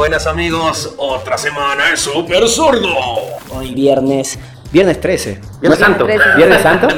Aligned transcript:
Buenas 0.00 0.26
amigos, 0.26 0.94
otra 0.96 1.36
semana 1.36 1.90
es 1.92 2.00
Super 2.00 2.48
Sordo. 2.48 2.88
Hoy 3.50 3.74
viernes. 3.74 4.38
Viernes 4.72 4.98
13. 4.98 5.38
Viernes 5.60 5.78
Santo. 5.78 6.06
¿Viernes 6.06 6.62
Santo? 6.62 6.88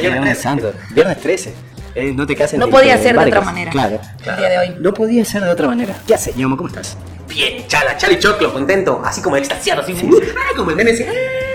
Viernes 0.00 0.38
Santo. 0.40 0.72
Viernes 0.90 1.20
13. 1.20 1.54
Eh, 1.94 2.12
no 2.12 2.26
te 2.26 2.34
cases 2.34 2.58
No 2.58 2.66
podía 2.68 2.96
de 2.96 3.02
ser 3.04 3.16
de 3.16 3.26
otra 3.26 3.42
manera. 3.42 3.70
Claro. 3.70 4.00
El 4.24 4.36
día 4.36 4.48
de 4.48 4.58
hoy. 4.58 4.76
No 4.80 4.92
podía 4.92 5.24
ser 5.24 5.44
de 5.44 5.50
otra 5.50 5.68
manera. 5.68 5.94
¿Qué 6.04 6.16
haces, 6.16 6.34
Ñomo? 6.34 6.56
¿Cómo 6.56 6.66
estás? 6.68 6.96
Bien, 7.28 7.64
chala, 7.68 7.96
chala 7.96 8.14
y 8.14 8.18
choclo, 8.18 8.52
contento, 8.52 9.00
así 9.04 9.22
como 9.22 9.36
extasiado, 9.36 9.82
así 9.82 9.94
ah, 10.02 10.52
como 10.56 10.72
el 10.72 10.76
nene 10.78 10.90
ese. 10.90 11.06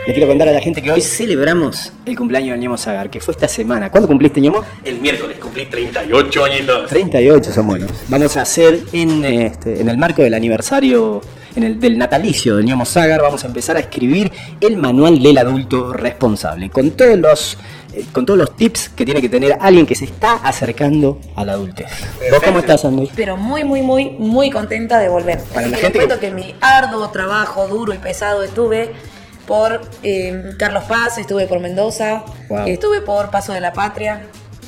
Le 0.08 0.14
quiero 0.14 0.28
contar 0.30 0.48
a 0.48 0.54
la 0.54 0.62
gente 0.62 0.82
que 0.82 0.89
hoy 0.89 1.02
celebramos 1.02 1.92
el 2.05 2.16
cumpleaños 2.16 2.52
del 2.52 2.62
Ñomo 2.62 2.78
Sagar, 2.78 3.10
que 3.10 3.20
fue 3.20 3.34
esta 3.34 3.50
semana. 3.50 3.92
¿Cuándo 3.92 4.07
cumpliste, 4.07 4.39
Ñomo? 4.39 4.64
El 4.86 5.02
miércoles 5.02 5.38
cumplí 5.38 5.66
38 5.66 6.46
añitos. 6.46 6.88
38 6.89 7.52
son 7.52 7.68
buenos. 7.68 7.92
Vamos 8.07 8.38
a 8.38 8.43
hacer 8.43 8.80
en, 8.93 9.25
este, 9.25 9.82
en 9.82 9.89
el 9.89 9.98
marco 9.98 10.21
del 10.21 10.34
aniversario, 10.34 11.20
en 11.57 11.64
el 11.64 11.80
del 11.82 11.98
natalicio 11.98 12.56
del 12.56 12.65
Ñomo 12.65 12.86
Sagar, 12.86 13.21
vamos 13.21 13.43
a 13.43 13.48
empezar 13.48 13.75
a 13.75 13.82
escribir 13.82 14.32
el 14.62 14.78
manual 14.78 15.21
del 15.21 15.38
adulto 15.39 15.92
responsable, 15.92 16.70
con 16.70 16.92
todos 16.92 17.18
los 17.18 17.57
eh, 17.93 18.06
con 18.14 18.26
todos 18.26 18.37
los 18.39 18.56
tips 18.56 18.89
que 18.89 19.04
tiene 19.04 19.20
que 19.21 19.28
tener 19.28 19.57
alguien 19.60 19.86
que 19.86 19.96
se 19.96 20.06
está 20.06 20.36
acercando 20.36 21.20
a 21.36 21.43
la 21.43 21.54
adultez. 21.54 21.87
¿Vos 22.32 22.39
cómo 22.46 22.60
estás, 22.60 22.86
Andy? 22.86 23.10
Pero 23.15 23.36
muy, 23.36 23.64
muy, 23.65 23.82
muy, 23.82 24.12
muy 24.12 24.51
contenta 24.51 25.00
de 25.00 25.10
volver. 25.10 25.39
Para 25.54 25.62
Así 25.68 25.71
la 25.71 25.78
que 25.78 25.84
gente 25.84 26.00
les 26.00 26.07
que- 26.07 26.15
cuento 26.15 26.20
que 26.20 26.32
mi 26.32 26.56
arduo 26.62 27.10
trabajo, 27.10 27.68
duro 27.68 27.93
y 27.93 27.98
pesado, 27.98 28.43
estuve 28.43 28.92
por 29.47 29.82
eh, 30.04 30.51
Carlos 30.60 30.83
Paz, 30.83 31.18
estuve 31.18 31.47
por 31.47 31.60
Mendoza, 31.60 32.23
Wow. 32.50 32.67
estuve 32.67 33.02
por 33.02 33.31
Paso 33.31 33.53
de 33.53 33.61
la 33.61 33.73
Patria. 33.73 34.22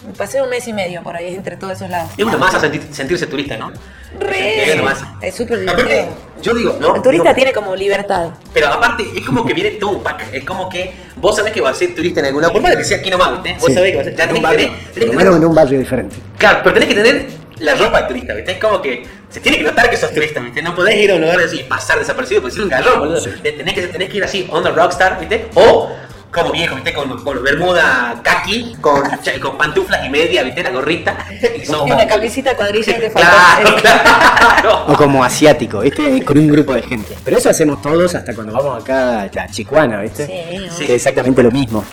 Me 0.07 0.13
Pasé 0.13 0.41
un 0.41 0.49
mes 0.49 0.65
y 0.67 0.73
medio 0.73 1.03
por 1.03 1.15
ahí, 1.15 1.35
entre 1.35 1.57
todos 1.57 1.73
esos 1.73 1.89
lados. 1.89 2.09
Es 2.17 2.23
una 2.25 2.37
más 2.37 2.55
a 2.55 2.59
sentir- 2.61 2.87
sentirse 2.91 3.27
turista, 3.27 3.57
¿no? 3.57 3.71
Re. 4.17 4.63
Es 4.69 4.73
una 4.75 4.83
más. 4.83 5.03
Es 5.21 5.35
súper 5.35 5.59
divertido. 5.59 6.07
yo 6.41 6.53
digo, 6.55 6.77
¿no? 6.79 6.95
El 6.95 7.01
turista 7.01 7.23
Digo, 7.25 7.35
tiene 7.35 7.51
como 7.53 7.75
libertad. 7.75 8.29
Pero 8.53 8.67
aparte, 8.69 9.03
es 9.15 9.25
como 9.25 9.45
que 9.45 9.53
viene 9.53 9.71
todo 9.71 9.91
un 9.97 10.01
pack. 10.01 10.33
Es 10.33 10.45
como 10.45 10.69
que 10.69 10.93
vos 11.17 11.35
sabés 11.35 11.51
que 11.51 11.59
vas 11.61 11.75
a 11.75 11.79
ser 11.79 11.93
turista 11.93 12.21
en 12.21 12.27
algún 12.27 12.41
lado. 12.41 12.53
Por 12.53 12.61
más 12.61 12.75
que 12.77 12.83
sea 12.85 12.97
aquí 12.97 13.09
nomás, 13.09 13.33
¿viste? 13.33 13.53
Vos 13.59 13.67
Sí. 13.67 13.73
sabés 13.73 13.91
que 13.91 13.97
vas 13.97 14.07
a 14.07 14.09
ser. 14.09 14.17
Ya 14.17 14.23
un 14.23 14.29
que 14.29 14.33
tener. 14.41 14.57
tenés 14.57 14.79
que 14.93 14.99
tener- 15.17 15.33
en 15.33 15.45
un 15.45 15.55
barrio 15.55 15.77
diferente. 15.79 16.15
Claro, 16.37 16.59
pero 16.63 16.73
tenés 16.75 16.89
que 16.89 16.95
tener 16.95 17.27
la 17.59 17.75
ropa 17.75 18.01
de 18.01 18.07
turista, 18.07 18.33
¿viste? 18.33 18.51
Es 18.53 18.57
como 18.59 18.81
que 18.81 19.03
se 19.29 19.39
tiene 19.39 19.57
que 19.59 19.63
notar 19.63 19.89
que 19.89 19.97
sos 19.97 20.11
turista, 20.13 20.39
¿viste? 20.39 20.61
No 20.61 20.73
podés 20.75 20.95
ir 20.95 21.11
a 21.11 21.15
un 21.15 21.21
lugar 21.21 21.39
así 21.41 21.59
y 21.59 21.63
pasar 21.63 21.99
desapercibido 21.99 22.41
porque 22.41 22.55
sos 22.55 22.63
un 22.63 22.69
garrón, 22.69 22.99
boludo. 22.99 23.21
Te- 23.21 23.51
Tenés 23.51 23.73
que, 23.73 23.81
tenés 23.87 24.09
que 24.09 24.17
ir 24.17 24.23
así, 24.23 24.47
on 24.51 24.63
the 24.63 24.71
rockstar, 24.71 25.19
¿viste? 25.19 25.47
O 25.55 25.89
como 26.31 26.51
viejo, 26.51 26.75
¿viste? 26.75 26.93
Con, 26.93 27.23
con 27.23 27.43
bermuda 27.43 28.21
kaki, 28.23 28.75
con, 28.81 29.01
con 29.41 29.57
pantuflas 29.57 30.05
y 30.05 30.09
media, 30.09 30.43
¿viste? 30.43 30.61
La 30.63 30.69
gorrita. 30.71 31.17
Y 31.59 31.65
sos 31.65 31.87
Y 31.87 31.91
una 31.91 32.05
camisita 32.07 32.55
cuadrilla 32.55 32.93
falta. 33.11 33.59
Claro, 33.61 33.75
claro. 33.81 34.85
O 34.87 34.93
como 34.95 35.23
asiático, 35.23 35.79
¿viste? 35.81 36.23
Con 36.23 36.37
un 36.37 36.47
grupo 36.47 36.73
de 36.73 36.81
gente. 36.83 37.15
Pero 37.23 37.37
eso 37.37 37.49
hacemos 37.49 37.81
todos 37.81 38.13
hasta 38.15 38.33
cuando 38.35 38.53
vamos 38.53 38.81
acá 38.83 39.21
a 39.23 39.47
Chicuana, 39.49 40.01
¿viste? 40.01 40.25
Sí, 40.27 40.67
Sí. 40.77 40.85
Que 40.85 40.95
es 40.95 41.01
exactamente 41.05 41.41
lo 41.43 41.51
mismo. 41.51 41.83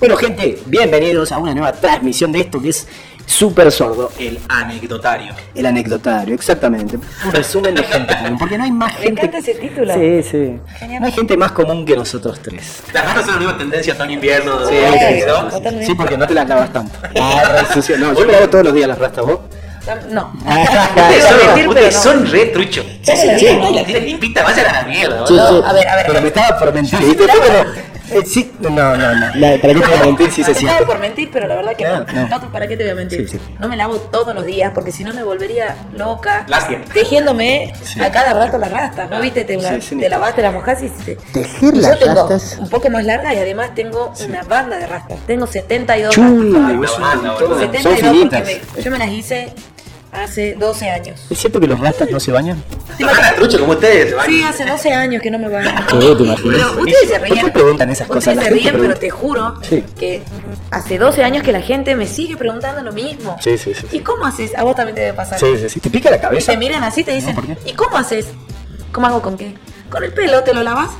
Bueno, 0.00 0.16
gente, 0.16 0.58
bienvenidos 0.66 1.30
a 1.32 1.38
una 1.38 1.52
nueva 1.54 1.72
transmisión 1.72 2.32
de 2.32 2.40
esto 2.40 2.60
que 2.60 2.70
es 2.70 2.86
Súper 3.26 3.72
Sordo, 3.72 4.12
el, 4.18 4.38
Anecdotario. 4.48 5.34
el 5.54 5.66
anecdotario, 5.66 6.34
exactamente. 6.34 6.98
Un 7.24 7.32
resumen 7.32 7.74
de 7.74 7.82
gente 7.82 8.14
común, 8.16 8.38
porque 8.38 8.58
no 8.58 8.64
hay 8.64 8.70
más 8.70 8.92
Me 8.94 9.06
gente. 9.06 9.20
encanta 9.22 9.38
ese 9.38 9.54
título. 9.54 9.94
Sí, 9.94 10.22
sí. 10.22 10.58
Genial. 10.78 11.00
No 11.00 11.06
hay 11.06 11.12
gente 11.12 11.36
más 11.36 11.52
común 11.52 11.84
que 11.86 11.96
nosotros 11.96 12.38
tres. 12.42 12.82
Las 12.92 13.04
ratas 13.06 13.24
son 13.24 13.34
la 13.34 13.40
nueva 13.40 13.58
tendencia 13.58 13.96
todo 13.96 14.10
invierno. 14.10 14.66
Sí, 14.68 14.74
¿no? 15.26 15.44
totalmente. 15.48 15.86
Sí, 15.86 15.94
porque 15.94 16.16
no 16.18 16.26
te 16.26 16.34
las 16.34 16.48
lavas 16.48 16.72
tanto. 16.72 16.98
Ah, 17.20 17.42
re 17.66 17.74
sucio. 17.74 17.96
No, 17.98 18.12
yo 18.14 18.26
me 18.26 18.32
lavo 18.32 18.48
todos 18.50 18.64
los 18.64 18.74
días 18.74 18.88
las 18.88 18.98
rastas, 18.98 19.24
¿vos? 19.24 19.40
No. 20.10 20.32
Ustedes 20.44 21.24
son, 21.24 21.46
mentir, 21.46 21.68
ustedes 21.68 21.74
pero 21.74 22.14
no. 22.14 22.20
son 22.22 22.32
re 22.32 22.46
truchos. 22.46 22.86
Sí, 23.02 23.12
sí, 23.16 23.28
Sí, 23.38 23.46
sí. 23.48 23.92
la 23.92 23.98
limpita, 24.00 24.42
vayan 24.42 24.66
a 24.66 24.72
la 24.72 24.82
mierda. 24.88 25.26
Sí, 25.26 25.34
boludo. 25.34 25.62
sí. 25.62 25.68
a 25.68 25.72
ver, 25.72 25.88
a 25.88 25.96
ver. 25.96 26.06
Pero 26.06 26.20
me 26.22 26.28
estaba 26.28 26.58
por 26.58 26.72
mentir. 26.72 26.98
¿viste? 27.00 27.24
Pero, 27.26 27.70
eh, 28.10 28.22
sí, 28.26 28.52
no, 28.60 28.70
no, 28.70 28.96
no. 28.96 29.34
La- 29.36 29.58
¿Para 29.60 29.74
qué 29.74 29.80
te 29.80 29.86
voy 29.86 29.98
a 29.98 30.04
mentir 30.04 30.30
si 30.30 30.44
se 30.44 30.50
Estaba 30.52 30.72
siente? 30.72 30.86
por 30.86 30.98
mentir, 30.98 31.30
pero 31.32 31.46
la 31.48 31.56
verdad 31.56 31.74
que 31.76 31.84
no. 31.84 31.98
No, 32.00 32.04
no. 32.12 32.28
No, 32.40 32.52
¿Para 32.52 32.66
qué 32.66 32.76
te 32.76 32.82
voy 32.84 32.92
a 32.92 32.94
mentir? 32.96 33.28
Sí, 33.28 33.38
sí. 33.38 33.44
No 33.58 33.68
me 33.68 33.76
lavo 33.76 33.96
todos 33.96 34.34
los 34.34 34.44
días 34.44 34.72
porque 34.74 34.92
si 34.92 35.04
no 35.04 35.12
me 35.14 35.22
volvería 35.22 35.76
loca. 35.96 36.44
Lástima. 36.48 36.84
Tejiéndome 36.92 37.72
a 38.00 38.10
cada 38.10 38.32
rato 38.34 38.58
las 38.58 38.70
rastas. 38.70 39.08
¿No 39.10 39.20
viste? 39.20 39.44
Te, 39.44 39.58
Sí, 39.60 39.80
sí. 39.80 39.98
te 39.98 40.08
lavaste, 40.08 40.42
las 40.42 40.52
mojás 40.52 40.82
y 40.82 40.88
te. 40.88 41.16
Tejer 41.16 41.74
y 41.74 41.78
las 41.80 41.98
yo 41.98 42.06
tengo 42.06 42.28
rastas. 42.28 42.58
un 42.58 42.68
poco 42.68 42.90
más 42.90 43.04
larga 43.04 43.32
y 43.34 43.38
además 43.38 43.74
tengo 43.74 44.12
una 44.26 44.42
banda 44.42 44.76
de 44.78 44.86
rastas. 44.86 45.18
Tengo 45.26 45.46
72 45.46 46.14
Chuy, 46.14 46.24
rastas. 46.24 46.42
montón. 46.42 46.76
boludo. 46.76 47.48
Son 47.48 47.60
72 47.60 47.82
porque 48.00 48.02
finitas. 48.10 48.44
me- 48.46 48.82
yo 48.82 48.90
me 48.90 48.98
las 48.98 49.08
hice 49.10 49.52
hace 50.14 50.54
12 50.54 50.90
años. 50.90 51.20
¿Es 51.30 51.38
cierto 51.38 51.60
que 51.60 51.66
los 51.66 51.78
rastas 51.80 52.10
no 52.10 52.20
se 52.20 52.30
bañan? 52.32 52.62
¿Te 52.96 53.02
imaginas 53.02 53.34
trucho 53.36 53.58
como 53.60 53.72
ustedes? 53.72 54.10
se 54.10 54.14
van? 54.14 54.26
Sí, 54.26 54.42
hace 54.42 54.64
12 54.64 54.92
años 54.92 55.22
que 55.22 55.30
no 55.30 55.38
me 55.38 55.48
baño. 55.48 55.70
Sí, 55.90 55.98
te 55.98 56.22
imaginas. 56.22 56.38
Pero 56.42 56.80
ustedes 56.80 57.08
se 57.08 57.18
¿Por 57.18 57.28
qué 57.28 57.34
ríen. 57.34 57.50
preguntan 57.52 57.90
esas 57.90 58.06
cosas? 58.08 58.34
Ustedes 58.34 58.44
se 58.48 58.54
ríen, 58.54 58.76
pero 58.78 58.94
te 58.96 59.10
juro 59.10 59.54
Sí. 59.62 59.84
que 59.98 60.22
hace 60.70 60.98
12 60.98 61.24
años 61.24 61.42
que 61.42 61.52
la 61.52 61.60
gente 61.60 61.94
me 61.96 62.06
sigue 62.06 62.36
preguntando 62.36 62.82
lo 62.82 62.92
mismo. 62.92 63.36
Sí, 63.40 63.58
sí, 63.58 63.74
sí. 63.74 63.86
¿Y 63.92 64.00
cómo 64.00 64.24
haces? 64.26 64.56
A 64.56 64.62
vos 64.62 64.76
también 64.76 64.94
te 64.94 65.00
debe 65.02 65.14
pasar. 65.14 65.38
Sí, 65.38 65.46
sí, 65.58 65.68
sí. 65.68 65.80
¿Te 65.80 65.90
pica 65.90 66.10
la 66.10 66.16
Y 66.16 66.20
cabeza? 66.20 66.52
te 66.52 66.58
miran 66.58 66.84
así 66.84 67.00
y 67.00 67.04
te 67.04 67.12
dicen, 67.12 67.34
¿por 67.34 67.46
qué? 67.46 67.56
¿y 67.66 67.72
cómo 67.72 67.96
haces? 67.96 68.26
¿Cómo 68.92 69.06
hago 69.08 69.20
con 69.22 69.36
qué? 69.36 69.54
¿Con 69.90 70.04
el 70.04 70.12
pelo 70.12 70.42
te 70.42 70.54
lo 70.54 70.62
lavas? 70.62 70.90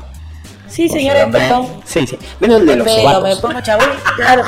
Sí, 0.68 0.88
señora, 0.88 1.28
perdón. 1.30 1.68
Sí, 1.84 2.04
sí. 2.06 2.18
Menos 2.40 2.66
de 2.66 2.74
los 2.76 2.86
Pero 2.86 3.20
me 3.20 3.36
pongo 3.36 3.60
chabón, 3.60 3.88
claro. 4.16 4.42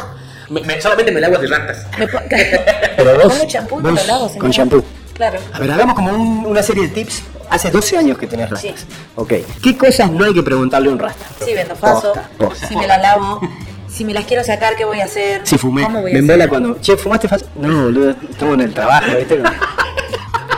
Me- 0.49 0.61
me- 0.61 0.81
solamente 0.81 1.11
me 1.13 1.21
lavo 1.21 1.39
de 1.39 1.47
ratas. 1.49 1.87
Me 1.99 2.07
pongo, 2.09 2.25
Pero 2.97 3.15
vos, 3.19 3.33
pongo 3.35 3.47
champú 3.47 3.81
y 3.81 3.83
lavo, 4.07 4.29
señora. 4.29 4.39
con 4.41 4.51
champú. 4.51 4.85
Claro. 5.15 5.39
A 5.53 5.59
ver, 5.61 5.71
hagamos 5.73 5.95
como 5.95 6.11
un- 6.13 6.47
una 6.47 6.63
serie 6.63 6.85
de 6.85 6.89
tips. 6.89 7.23
Hace 7.49 7.71
12 7.71 7.97
años 7.97 8.19
que 8.19 8.27
tenés 8.27 8.51
rastas. 8.51 8.81
Sí. 8.81 8.87
Ok. 9.15 9.33
¿Qué 9.63 9.77
cosas 9.79 10.11
no 10.11 10.25
hay 10.25 10.35
que 10.35 10.43
preguntarle 10.43 10.89
a 10.89 10.93
un 10.93 10.99
rasta? 10.99 11.25
Sí, 11.45 11.55
vendo 11.55 11.77
faso. 11.77 12.13
Posta, 12.13 12.29
posta. 12.37 12.67
Si 12.69 12.77
me 12.77 12.87
la 12.87 12.99
lavo. 12.99 13.41
Si 13.89 14.05
me 14.05 14.13
las 14.13 14.25
quiero 14.27 14.43
sacar, 14.45 14.75
¿qué 14.77 14.85
voy 14.85 15.01
a 15.01 15.05
hacer? 15.05 15.41
Si 15.45 15.57
fumé. 15.57 15.83
¿Cómo 15.85 16.03
voy 16.03 16.11
a 16.11 16.15
Me 16.15 16.19
hacer? 16.19 16.31
embola 16.31 16.49
cuando. 16.49 16.81
Che, 16.81 16.97
¿fumaste 16.97 17.29
fácil? 17.29 17.47
No, 17.55 17.85
boludo. 17.85 18.11
Estamos 18.29 18.55
en 18.55 18.61
el 18.63 18.75
trabajo, 18.75 19.07
¿viste? 19.17 19.41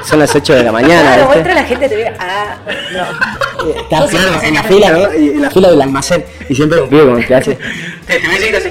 Son 0.09 0.19
las 0.19 0.35
8 0.35 0.55
de 0.55 0.63
la 0.65 0.73
mañana. 0.73 1.15
Claro, 1.17 1.31
¿viste? 1.35 1.55
la 1.55 1.65
gente 1.65 1.89
te 1.89 1.97
ve. 1.97 2.13
Ah, 2.19 2.57
no. 2.93 3.69
Eh, 3.69 3.75
claro, 3.91 4.09
en 4.43 4.55
la 4.55 4.63
fila, 4.63 4.91
¿no? 4.91 5.13
En 5.13 5.43
la 5.43 5.51
fila 5.51 5.69
del 5.71 5.83
almacén. 5.83 6.25
Y 6.49 6.55
siempre 6.55 6.81
un 6.81 6.89
pibe 6.89 7.05
como 7.05 7.19
que 7.19 7.35
hace. 7.35 7.59
Te, 8.07 8.19
te 8.19 8.27
voy 8.27 8.37
a 8.37 8.39
seguir 8.41 8.57
así. 8.57 8.69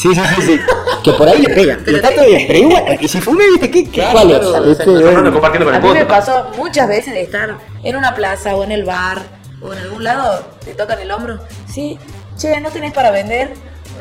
Sí, 0.00 0.14
sí, 0.14 0.20
sí, 0.36 0.42
sí. 0.42 0.60
Que 1.04 1.12
por 1.12 1.28
ahí 1.28 1.42
le 1.42 1.48
pega. 1.54 1.78
Pero 1.84 1.96
está 1.98 2.14
todo 2.14 2.26
bien. 2.26 2.44
Pero 2.46 2.58
igual. 2.58 2.98
Y 3.00 3.08
si 3.08 3.20
fumé, 3.20 3.44
¿viste? 3.50 3.70
¿Qué, 3.70 3.90
qué, 3.90 4.02
¿Cuál 4.12 4.30
es? 4.30 4.38
claro, 4.38 4.54
A 4.54 4.58
el 4.58 5.82
mí 5.82 5.88
me 5.88 6.04
voto. 6.04 6.08
pasó 6.08 6.50
muchas 6.56 6.88
veces 6.88 7.12
de 7.14 7.22
estar 7.22 7.56
en 7.82 7.96
una 7.96 8.14
plaza 8.14 8.54
o 8.56 8.64
en 8.64 8.72
el 8.72 8.84
bar 8.84 9.22
o 9.62 9.72
en 9.72 9.78
algún 9.78 10.02
lado, 10.04 10.42
te 10.64 10.72
tocan 10.74 10.98
el 11.00 11.10
hombro. 11.10 11.38
Sí, 11.70 11.98
che, 12.36 12.60
¿no 12.60 12.70
tenés 12.70 12.92
para 12.92 13.10
vender? 13.10 13.52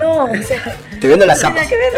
No, 0.02 0.24
o 0.26 0.44
sea, 0.48 0.64
Te 1.02 1.08
vendo 1.08 1.26
las 1.26 1.42
no 1.44 1.52
tiene 1.54 1.66
zapas. 1.66 1.68
que 1.68 1.76
ver. 1.76 1.94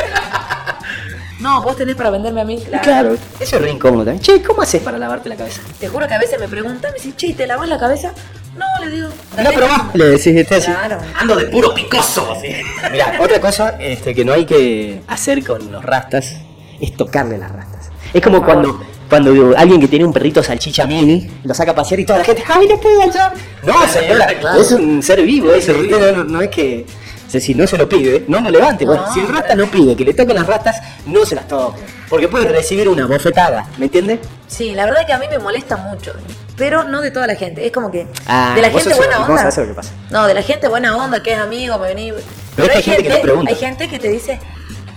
No, 1.40 1.62
vos 1.64 1.76
tenés 1.76 1.96
para 1.96 2.10
venderme 2.12 2.42
a 2.42 2.46
mí. 2.46 2.58
Claro. 2.62 2.84
Claro, 2.84 3.18
eso 3.40 3.56
es 3.56 3.62
re 3.62 3.72
incómodo 3.72 4.06
también. 4.06 4.22
Che, 4.24 4.42
¿cómo 4.44 4.62
haces 4.62 4.82
para 4.82 4.98
lavarte 4.98 5.28
la 5.30 5.36
cabeza? 5.36 5.62
Te 5.80 5.88
juro 5.88 6.08
que 6.08 6.14
a 6.14 6.20
veces 6.20 6.40
me 6.40 6.48
preguntan, 6.48 6.92
me 6.92 6.96
dicen, 6.98 7.16
che, 7.16 7.34
¿te 7.34 7.48
lavas 7.48 7.68
la 7.68 7.80
cabeza? 7.80 8.14
No, 8.56 8.66
le 8.86 8.92
digo. 8.96 9.08
No, 9.38 9.50
pero 9.54 9.68
vos 9.68 9.78
le 9.96 10.06
decís, 10.06 10.28
este 10.28 10.56
así. 10.56 10.72
Claro. 10.72 10.98
Ando 11.18 11.36
de 11.36 11.46
puro 11.46 11.74
picoso. 11.74 12.32
Así. 12.34 12.50
Mira, 12.92 13.18
otra 13.20 13.40
cosa 13.40 13.78
este, 13.80 14.14
que 14.14 14.26
no 14.26 14.34
hay 14.34 14.46
que 14.46 15.02
hacer 15.08 15.44
con 15.46 15.72
los 15.72 15.84
rastas 15.84 16.36
es 16.80 16.96
tocarle 16.96 17.38
las 17.38 17.52
rastas. 17.52 17.90
Es 18.14 18.22
como 18.22 18.44
cuando, 18.44 18.82
cuando 19.10 19.56
alguien 19.58 19.80
que 19.80 19.88
tiene 19.88 20.04
un 20.04 20.12
perrito 20.12 20.44
salchicha 20.44 20.86
mini 20.86 21.30
lo 21.44 21.54
saca 21.54 21.72
a 21.72 21.76
pasear 21.76 22.02
y 22.02 22.06
toda 22.06 22.20
la 22.20 22.26
gente, 22.26 22.44
¡ay, 22.48 22.68
le 22.68 22.74
el 22.74 23.14
sol! 23.14 23.32
No, 23.64 23.88
señora, 23.88 24.28
Claro. 24.40 24.60
es 24.62 24.72
un 24.72 25.02
ser 25.02 25.22
vivo, 25.22 25.54
ese 25.54 25.74
no, 25.74 26.12
no, 26.12 26.24
no 26.26 26.42
es 26.42 26.50
que. 26.50 26.86
O 27.32 27.34
sea, 27.34 27.40
si 27.40 27.56
no 27.56 27.66
se 27.66 27.78
lo 27.78 27.88
pide, 27.88 28.26
no 28.28 28.42
lo 28.42 28.50
levante. 28.50 28.84
Bueno, 28.86 29.06
No, 29.08 29.14
si 29.14 29.22
el 29.22 29.30
rasta 29.30 29.56
no 29.56 29.66
pide 29.68 29.96
que 29.96 30.04
le 30.04 30.14
toquen 30.14 30.36
las 30.36 30.46
rastas, 30.46 30.82
no 31.06 31.26
se 31.26 31.34
las 31.36 31.48
toque. 31.48 31.80
Porque 32.10 32.28
puede 32.28 32.46
recibir 32.50 32.90
una 32.90 33.06
bofetada, 33.08 33.66
¿me 33.78 33.86
entiendes? 33.86 34.20
Sí, 34.48 34.76
la 34.76 34.84
verdad 34.84 35.06
que 35.08 35.14
a 35.14 35.18
mí 35.18 35.28
me 35.30 35.40
molesta 35.40 35.78
mucho, 35.78 36.12
pero 36.58 36.84
no 36.84 37.00
de 37.00 37.10
toda 37.10 37.28
la 37.28 37.36
gente. 37.36 37.66
Es 37.66 37.72
como 37.72 37.90
que 37.90 38.06
Ah, 38.28 38.52
de 38.54 38.62
la 38.62 38.70
gente 38.70 38.94
buena 38.96 39.26
onda. 39.26 39.46
lo 39.50 39.66
que 39.66 39.74
pasa. 39.74 39.92
No, 40.10 40.28
de 40.28 40.34
la 40.34 40.42
gente 40.42 40.68
buena 40.68 40.98
onda, 40.98 41.24
que 41.24 41.32
es 41.32 41.40
amigo, 41.40 41.78
me 41.80 41.88
vení. 41.88 42.12
Pero 42.58 42.68
es 42.70 42.76
hay 42.76 42.84
gente 42.84 43.04
que 43.04 43.10
te 43.12 43.20
pregunta. 43.20 43.50
Hay 43.50 43.56
gente 43.58 43.88
que 43.88 43.98
te 43.98 44.10
dice, 44.10 44.38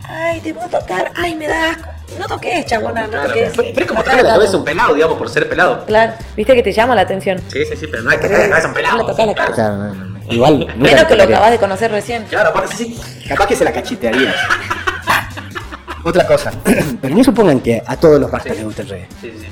ay, 0.09 0.41
te 0.41 0.51
a 0.51 0.67
tocar, 0.81 1.13
ay, 1.15 1.37
me 1.37 1.47
da 1.47 1.71
asco. 1.71 1.89
No 2.19 2.27
toques, 2.27 2.67
chabona, 2.67 3.07
no 3.07 3.23
toques. 3.29 3.53
Pero 3.55 3.69
pero 3.73 3.81
es 3.81 3.87
como 3.87 4.01
tocarle 4.03 4.23
la 4.25 4.31
cabeza 4.31 4.55
a 4.55 4.57
un 4.59 4.65
pelado, 4.65 4.95
digamos, 4.95 5.19
por 5.19 5.31
ser 5.31 5.49
pelado. 5.49 5.87
Claro, 5.87 6.15
viste 6.37 6.53
que 6.57 6.65
te 6.65 6.73
llama 6.73 6.97
la 6.97 7.03
atención. 7.03 7.41
Sí, 7.47 7.65
sí, 7.65 7.77
sí, 7.77 7.87
pero 7.87 8.03
no 8.03 8.11
hay 8.11 8.19
que 8.19 8.25
tocarle 8.25 8.49
la 8.49 8.57
cabeza 8.61 8.67
a 8.67 8.71
un 8.71 8.75
No 8.75 8.81
le 8.81 8.85
pelado. 8.89 9.07
tocas 9.07 9.27
la 9.29 9.35
cabeza. 9.35 9.55
Claro, 9.55 9.77
no, 9.77 9.95
no, 9.95 10.05
no. 10.07 10.14
Igual. 10.31 10.61
nunca 10.61 10.75
Menos 10.77 11.05
que 11.05 11.17
lo 11.17 11.23
acabas 11.25 11.51
de 11.51 11.59
conocer 11.59 11.91
recién. 11.91 12.25
Claro, 12.25 12.51
aparte 12.51 12.77
sí. 12.77 12.99
Capaz 13.29 13.47
que 13.47 13.57
se 13.57 13.65
la 13.65 13.73
cachetearía. 13.73 14.35
Otra 16.05 16.27
cosa. 16.27 16.53
Pero 17.01 17.15
no 17.15 17.25
supongan 17.25 17.61
que 17.61 17.83
a 17.85 17.97
todos 17.97 18.21
los 18.21 18.31
rastas 18.31 18.57
les 18.57 18.65
gusta 18.65 18.83
el 18.83 18.89
reggae. 18.89 19.09
Sí, 19.21 19.33
sí, 19.33 19.39
sí. 19.41 19.47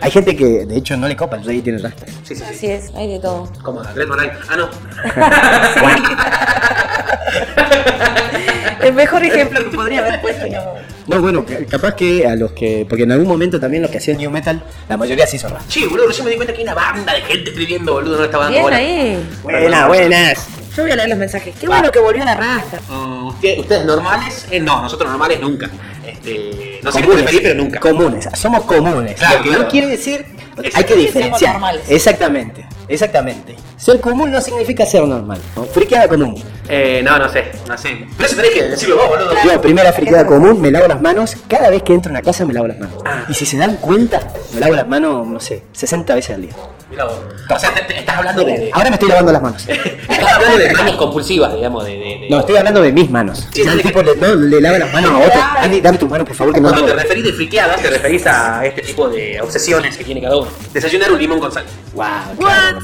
Hay 0.00 0.10
gente 0.10 0.36
que 0.36 0.66
de 0.66 0.76
hecho 0.76 0.96
no 0.96 1.08
le 1.08 1.16
copa 1.16 1.36
el 1.36 1.44
reggae 1.44 1.58
y 1.58 1.62
tiene 1.62 1.78
rastas. 1.78 2.10
Sí, 2.24 2.34
sí, 2.34 2.36
sí. 2.36 2.44
Así 2.44 2.66
es, 2.66 2.92
hay 2.94 3.12
de 3.12 3.20
todo. 3.20 3.50
Como 3.62 3.82
Glenn 3.94 4.08
Moray. 4.08 4.30
Ah, 4.48 4.56
no. 4.56 4.68
El 8.82 8.92
mejor 8.94 9.24
ejemplo 9.24 9.58
que 9.68 9.76
podría 9.76 10.00
haber 10.00 10.20
puesto, 10.20 10.46
no. 10.46 10.86
No, 11.08 11.20
bueno, 11.22 11.44
ca- 11.46 11.64
capaz 11.68 11.94
que 11.94 12.26
a 12.26 12.34
los 12.36 12.52
que. 12.52 12.84
Porque 12.88 13.04
en 13.04 13.12
algún 13.12 13.28
momento 13.28 13.58
también 13.60 13.82
los 13.82 13.90
que 13.90 13.98
hacían 13.98 14.16
New 14.18 14.30
Metal, 14.30 14.62
la 14.88 14.96
mayoría 14.96 15.26
se 15.26 15.36
hizo 15.36 15.48
rap. 15.48 15.62
Che, 15.68 15.86
boludo, 15.86 16.08
recién 16.08 16.24
me 16.24 16.30
di 16.32 16.36
cuenta 16.36 16.52
que 16.52 16.58
hay 16.58 16.64
una 16.64 16.74
banda 16.74 17.14
de 17.14 17.20
gente 17.22 17.50
escribiendo, 17.50 17.92
boludo, 17.94 18.18
no 18.18 18.24
estaba 18.24 18.44
dando 18.44 18.54
Bien 18.54 18.62
bola. 18.64 18.76
ahí. 18.76 19.28
Buenas, 19.42 19.88
buenas. 19.88 20.46
Yo 20.76 20.82
voy 20.82 20.92
a 20.92 20.96
leer 20.96 21.08
los 21.08 21.18
mensajes. 21.18 21.54
Qué 21.58 21.66
bueno 21.66 21.90
que 21.90 21.98
volvió 22.00 22.24
la 22.24 22.34
rasta. 22.34 22.80
Mm, 22.88 23.26
¿usted- 23.28 23.58
¿Ustedes 23.60 23.84
normales? 23.86 24.46
Eh, 24.50 24.60
no, 24.60 24.82
nosotros 24.82 25.08
normales 25.08 25.40
nunca. 25.40 25.70
Este, 26.04 26.80
no 26.82 26.92
sé 26.92 27.02
qué 27.02 27.40
pero 27.42 27.54
nunca. 27.54 27.80
Comunes, 27.80 28.28
somos 28.34 28.64
comunes. 28.64 29.14
Claro, 29.16 29.38
Lo 29.38 29.42
que 29.42 29.48
claro. 29.48 29.64
no 29.64 29.68
quiere 29.70 29.86
decir. 29.88 30.24
Hay 30.28 30.62
que 30.62 30.68
Exactamente. 30.68 30.96
diferenciar. 31.06 31.38
Somos 31.38 31.52
normales. 31.52 31.82
Exactamente, 31.88 32.66
exactamente. 32.88 33.56
Ser 33.76 34.00
común 34.00 34.30
no 34.30 34.40
significa 34.40 34.84
ser 34.86 35.02
normal. 35.06 35.38
¿no? 35.54 35.64
Friqueada 35.64 36.08
común. 36.08 36.34
Eh, 36.68 37.00
no, 37.04 37.18
no 37.18 37.28
sé, 37.28 37.44
no 37.68 37.76
sé. 37.78 38.06
Pero 38.16 38.26
eso 38.26 38.36
tenés 38.36 38.50
que 38.52 38.62
decirlo 38.62 38.96
vos, 38.96 39.08
boludo. 39.08 39.32
Yo, 39.44 39.60
primera 39.60 39.92
friqueada 39.92 40.26
común, 40.26 40.60
me 40.60 40.70
lavo 40.70 40.88
las 40.88 41.00
manos. 41.00 41.36
Cada 41.48 41.70
vez 41.70 41.82
que 41.82 41.92
entro 41.94 42.10
a 42.10 42.12
una 42.12 42.22
casa 42.22 42.44
me 42.44 42.52
lavo 42.52 42.66
las 42.66 42.78
manos. 42.78 43.02
Y 43.28 43.34
si 43.34 43.46
se 43.46 43.56
dan 43.56 43.76
cuenta, 43.76 44.20
me 44.54 44.60
lavo 44.60 44.74
las 44.74 44.88
manos, 44.88 45.26
no 45.26 45.40
sé, 45.40 45.62
60 45.72 46.14
veces 46.14 46.34
al 46.34 46.42
día. 46.42 46.52
Mirá 46.90 47.04
vos. 47.04 47.14
O 47.50 47.58
sea, 47.58 47.74
te- 47.74 47.82
te- 47.82 47.98
estás 47.98 48.16
hablando 48.18 48.44
de, 48.44 48.52
de- 48.58 48.70
Ahora 48.72 48.90
me 48.90 48.94
estoy 48.94 49.08
lavando 49.08 49.32
las 49.32 49.42
manos. 49.42 49.64
estás 49.68 50.32
hablando 50.34 50.58
de 50.58 50.72
manos 50.72 50.96
compulsivas, 50.96 51.52
digamos, 51.54 51.84
de... 51.84 52.26
No, 52.30 52.40
estoy 52.40 52.56
hablando 52.56 52.80
de 52.82 52.92
mis 52.92 53.10
manos. 53.10 53.48
Sí, 53.52 53.62
el 53.62 53.82
tipo 53.82 54.02
le, 54.02 54.14
no, 54.16 54.34
le 54.36 54.60
lava 54.60 54.78
las 54.78 54.92
manos 54.92 55.10
a 55.10 55.18
otro. 55.18 55.40
Andy, 55.58 55.80
dame 55.80 55.98
tu 55.98 56.08
mano, 56.08 56.24
por 56.24 56.36
favor, 56.36 56.54
que 56.54 56.60
no. 56.60 56.68
Cuando 56.68 56.86
te 56.86 56.94
referís 56.94 57.24
de 57.24 57.32
friqueadas, 57.32 57.82
te 57.82 57.90
referís 57.90 58.24
a 58.26 58.64
este 58.64 58.82
tipo 58.82 59.08
de 59.08 59.40
obsesiones 59.40 59.96
que 59.96 60.04
tiene 60.04 60.20
cada 60.22 60.36
uno. 60.38 60.48
Desayunar 60.72 61.10
un 61.10 61.18
limón 61.18 61.40
con 61.40 61.50
sal. 61.52 61.64
Wow, 61.94 62.04
claro. 62.38 62.78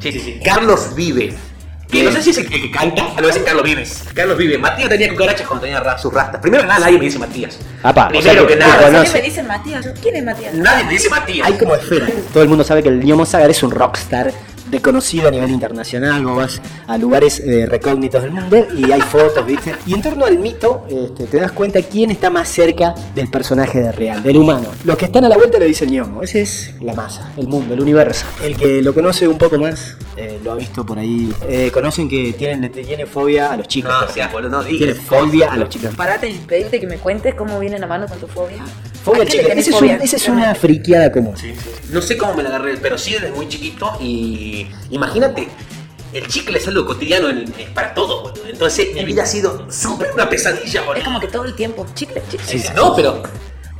Sí, 0.00 0.12
sí, 0.12 0.20
sí. 0.20 0.40
Carlos 0.44 0.94
Vive. 0.94 1.34
Que 1.90 2.02
no 2.02 2.10
sé 2.10 2.20
si 2.22 2.30
es 2.30 2.38
el 2.38 2.48
que, 2.48 2.60
que 2.60 2.70
canta, 2.70 3.06
o 3.16 3.20
lo 3.20 3.26
dicen 3.28 3.44
Carlos 3.44 3.62
Vives. 3.62 4.04
Carlos 4.12 4.36
Vive. 4.36 4.58
Matías 4.58 4.88
tenía 4.88 5.08
cucarachas 5.08 5.46
cuando 5.46 5.64
tenía 5.64 5.80
ra- 5.80 5.96
sus 5.96 6.12
rastas. 6.12 6.40
Primero 6.40 6.62
que 6.62 6.68
nada, 6.68 6.80
nadie 6.80 6.98
me 6.98 7.04
dice 7.04 7.18
Matías. 7.18 7.58
Apa, 7.82 8.06
o 8.06 8.08
Primero 8.08 8.32
sea 8.32 8.40
que 8.42 8.46
que 8.48 8.52
te 8.54 8.58
nada. 8.60 8.90
¿Por 8.90 9.04
qué 9.04 9.12
me 9.12 9.22
dicen 9.22 9.46
Matías? 9.46 9.88
¿Quién 10.02 10.16
es 10.16 10.24
Matías? 10.24 10.54
Nadie 10.54 10.84
me 10.84 10.90
dice 10.90 11.08
Matías. 11.08 11.46
Hay 11.46 11.54
como 11.54 11.74
esfera. 11.76 12.06
Todo 12.32 12.42
el 12.42 12.48
mundo 12.48 12.64
sabe 12.64 12.82
que 12.82 12.88
el 12.88 13.04
Ñomo 13.04 13.24
Sagar 13.24 13.50
es 13.50 13.62
un 13.62 13.70
rockstar 13.70 14.32
reconocido 14.70 15.28
a 15.28 15.30
nivel 15.30 15.50
internacional. 15.50 16.24
Vos 16.24 16.36
vas 16.36 16.62
a 16.86 16.98
lugares 16.98 17.40
eh, 17.40 17.66
recógnitos 17.66 18.22
del 18.22 18.32
mundo 18.32 18.66
y 18.76 18.90
hay 18.90 19.00
fotos, 19.00 19.44
¿viste? 19.46 19.74
Y 19.86 19.94
en 19.94 20.02
torno 20.02 20.24
al 20.26 20.38
mito, 20.38 20.84
este, 20.88 21.26
te 21.26 21.38
das 21.38 21.52
cuenta 21.52 21.80
quién 21.82 22.10
está 22.10 22.30
más 22.30 22.48
cerca 22.48 22.94
del 23.14 23.28
personaje 23.30 23.80
de 23.80 23.92
real, 23.92 24.22
del 24.22 24.36
humano. 24.36 24.68
Los 24.84 24.96
que 24.96 25.06
están 25.06 25.24
a 25.24 25.28
la 25.28 25.36
vuelta 25.36 25.58
le 25.58 25.66
dicen 25.66 25.90
Ñomo. 25.90 26.22
Ese 26.22 26.42
es 26.42 26.74
la 26.80 26.94
masa, 26.94 27.32
el 27.36 27.48
mundo, 27.48 27.74
el 27.74 27.80
universo. 27.80 28.26
El 28.42 28.56
que 28.56 28.82
lo 28.82 28.92
conoce 28.94 29.26
un 29.28 29.38
poco 29.38 29.58
más, 29.58 29.96
eh, 30.16 30.40
lo 30.42 30.52
ha 30.52 30.54
visto 30.56 30.84
por 30.84 30.98
ahí. 30.98 31.32
eh, 31.48 31.70
conocen 31.72 32.08
que 32.08 32.32
tienen, 32.32 32.70
tiene 32.72 33.06
fobia 33.06 33.52
a 33.52 33.56
los 33.56 33.68
chicos. 33.68 33.90
No, 33.92 34.00
por 34.00 34.08
seas 34.14 34.28
ejemplo. 34.28 34.50
boludo, 34.50 34.62
no 34.62 34.68
Tiene 34.68 34.94
fobia 34.94 35.52
a 35.52 35.56
los 35.56 35.68
chicos. 35.68 35.94
Parate 35.94 36.28
y 36.30 36.34
pedirte 36.38 36.80
que 36.80 36.86
me 36.86 36.96
cuentes 36.96 37.34
cómo 37.34 37.58
viene 37.60 37.78
la 37.78 37.86
mano 37.86 38.06
con 38.06 38.18
tu 38.18 38.26
fobia. 38.26 38.64
Fobia 39.04 39.22
¿A 39.22 39.26
qué 39.26 39.36
le 39.36 39.42
chica. 39.42 39.52
Esa 39.54 39.70
es, 39.70 39.80
un- 39.82 39.88
es 40.16 40.28
una 40.28 40.54
friqueada 40.54 41.12
común. 41.12 41.34
No 41.90 42.00
sé 42.02 42.16
cómo 42.16 42.34
me 42.34 42.42
la 42.42 42.48
agarré, 42.48 42.76
pero 42.78 42.98
sí 42.98 43.12
desde 43.12 43.30
muy 43.30 43.48
chiquito. 43.48 43.92
Y 44.00 44.55
imagínate, 44.90 45.48
el 46.12 46.26
chicle 46.28 46.58
es 46.58 46.66
algo 46.68 46.86
cotidiano 46.86 47.28
en- 47.28 47.52
es 47.58 47.68
para 47.70 47.92
todos, 47.94 48.22
boludo. 48.22 48.48
Entonces 48.48 48.94
mi 48.94 49.04
vida 49.04 49.22
ha 49.24 49.26
sido 49.26 49.66
súper 49.70 50.12
una 50.14 50.28
pesadilla, 50.28 50.82
boludo. 50.82 50.98
Es 50.98 51.04
como 51.04 51.20
que 51.20 51.28
todo 51.28 51.44
el 51.44 51.54
tiempo, 51.54 51.86
chicle, 51.94 52.22
chicle. 52.30 52.46
Sí, 52.46 52.58
sí, 52.58 52.68
No, 52.74 52.94
pero 52.94 53.22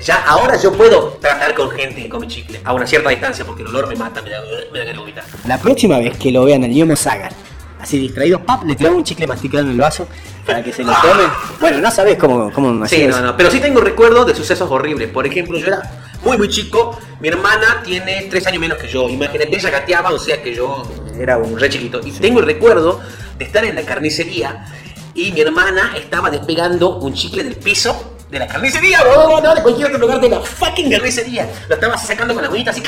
ya 0.01 0.25
ahora 0.27 0.61
yo 0.61 0.73
puedo 0.73 1.19
tratar 1.21 1.55
con 1.55 1.71
gente 1.71 2.03
que 2.03 2.09
come 2.09 2.27
chicle 2.29 2.61
a 2.65 2.73
una 2.75 2.87
cierta 2.87 3.09
distancia 3.11 3.45
porque 3.45 3.63
el 3.63 3.69
olor 3.69 3.89
me 3.89 3.97
mata, 3.97 4.21
me 4.23 4.31
da, 4.31 4.41
me 4.73 4.79
da 4.79 4.85
ganas 4.85 4.95
de 4.95 4.99
vomitar. 4.99 5.25
La 5.47 5.59
próxima 5.59 5.99
vez 5.99 6.17
que 6.19 6.31
lo 6.31 6.45
vean 6.45 6.65
al 6.65 6.71
Ñomo 6.71 6.95
Sagar, 6.97 7.33
así 7.81 7.99
distraído, 7.99 8.41
pap, 8.45 8.65
le 8.65 8.75
tiramos 8.75 8.99
un 8.99 9.05
chicle 9.05 9.27
masticado 9.27 9.65
en 9.65 9.71
el 9.71 9.79
vaso 9.79 10.07
para 10.45 10.63
que 10.63 10.73
se 10.73 10.85
lo 10.85 10.93
tome. 10.93 11.23
Bueno, 11.61 11.79
no 11.79 11.91
sabes 11.91 12.19
cómo, 12.19 12.53
cómo 12.53 12.87
Sí, 12.87 13.05
no, 13.07 13.11
eso. 13.17 13.23
no, 13.23 13.37
pero 13.37 13.51
sí 13.51 13.59
tengo 13.61 13.81
recuerdos 13.81 14.27
de 14.27 14.35
sucesos 14.35 14.71
horribles. 14.71 15.09
Por 15.09 15.27
ejemplo, 15.27 15.59
yo 15.59 15.67
era 15.69 16.06
muy, 16.27 16.39
muy 16.39 16.49
chico. 16.49 16.99
Mi 17.21 17.29
hermana 17.29 17.83
tiene 17.85 18.27
tres 18.29 18.47
años 18.49 18.61
menos 18.61 18.79
que 18.79 18.89
yo. 18.89 19.09
Imagínate, 19.09 19.57
ella 19.57 19.71
gateaba, 19.71 20.11
o 20.11 20.19
sea 20.19 20.43
que 20.43 20.55
yo 20.55 20.83
era 21.19 21.39
un 21.39 21.59
re 21.59 21.71
chiquito. 21.71 22.01
Y 22.05 22.11
tengo 22.11 22.41
el 22.41 22.47
recuerdo 22.47 23.01
de 23.39 23.45
estar 23.45 23.65
en 23.65 23.77
la 23.77 23.83
carnicería 23.83 24.67
y 25.15 25.31
mi 25.33 25.41
hermana 25.41 25.95
estaba 25.97 26.29
despegando 26.31 26.97
un 26.97 27.15
chicle 27.15 27.45
del 27.45 27.57
piso 27.57 28.17
de 28.29 28.41
la 28.41 28.49
carnicería, 28.49 29.03
no, 29.05 29.41
no, 29.41 29.55
de 29.55 29.63
cualquier 29.63 29.87
otro 29.87 29.99
lugar 29.99 30.21
de 30.21 30.29
la 30.29 30.41
fucking 30.41 30.91
carnicería. 30.91 31.49
Lo 31.69 31.77
estaba 31.77 31.97
sacando 31.97 32.35
con 32.35 32.43
la 32.43 32.49
bonita 32.49 32.73
así 32.73 32.83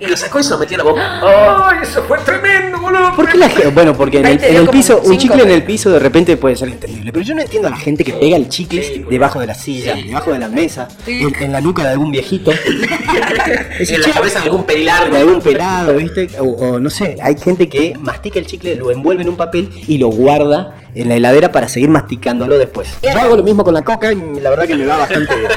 y 0.00 0.06
lo 0.06 0.16
sacó 0.16 0.40
y 0.40 0.42
se 0.44 0.50
lo 0.50 0.58
metió 0.58 0.76
a 0.76 0.78
la 0.78 0.84
boca. 0.84 1.68
¡Ay, 1.70 1.78
eso 1.82 2.02
fue 2.04 2.18
tremendo, 2.18 2.78
boludo! 2.80 3.14
¿Por 3.16 3.28
qué 3.28 3.38
la 3.38 3.48
gente? 3.48 3.68
Bueno, 3.68 3.96
porque 3.96 4.20
en 4.20 4.26
el, 4.26 4.44
en 4.44 4.66
piso, 4.68 5.00
un 5.04 5.18
chicle 5.18 5.42
en 5.42 5.50
el 5.50 5.62
piso 5.64 5.90
de 5.90 5.98
repente 5.98 6.36
puede 6.36 6.56
ser 6.56 6.68
entendible. 6.68 7.12
Pero 7.12 7.24
yo 7.24 7.34
no 7.34 7.42
entiendo 7.42 7.68
a 7.68 7.70
la 7.70 7.76
gente 7.76 8.04
que 8.04 8.12
pega 8.12 8.36
el 8.36 8.48
chicle 8.48 9.04
debajo 9.10 9.40
de 9.40 9.46
la 9.46 9.54
silla, 9.54 9.94
debajo 9.96 10.32
de 10.32 10.38
la 10.38 10.48
mesa, 10.48 10.88
en, 11.06 11.34
en 11.42 11.52
la 11.52 11.60
nuca 11.60 11.82
de 11.82 11.90
algún 11.90 12.10
viejito. 12.10 12.52
Ese 13.78 13.96
En 13.96 14.02
la 14.02 14.10
cabeza 14.10 14.40
de 14.40 14.44
algún 14.46 14.64
pelilargo. 14.64 15.14
de 15.14 15.20
algún 15.20 15.40
pelado, 15.40 15.94
¿viste? 15.94 16.28
O, 16.38 16.44
o 16.44 16.80
no 16.80 16.90
sé, 16.90 17.16
hay 17.22 17.36
gente 17.38 17.68
que 17.68 17.94
mastica 17.98 18.38
el 18.38 18.46
chicle, 18.46 18.76
lo 18.76 18.90
envuelve 18.90 19.22
en 19.22 19.28
un 19.28 19.36
papel 19.36 19.68
y 19.86 19.98
lo 19.98 20.08
guarda 20.08 20.74
en 21.02 21.08
la 21.08 21.14
heladera 21.16 21.50
para 21.52 21.68
seguir 21.68 21.88
masticándolo 21.88 22.58
después. 22.58 22.88
Yo 23.02 23.10
hago 23.18 23.36
lo 23.36 23.42
mismo 23.42 23.64
con 23.64 23.74
la 23.74 23.82
coca 23.82 24.12
y 24.12 24.40
la 24.40 24.50
verdad 24.50 24.66
que 24.66 24.74
me 24.76 24.86
va 24.86 24.98
bastante 24.98 25.34
bien. 25.36 25.50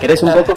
¿Querés 0.00 0.22
un 0.22 0.32
poco? 0.34 0.54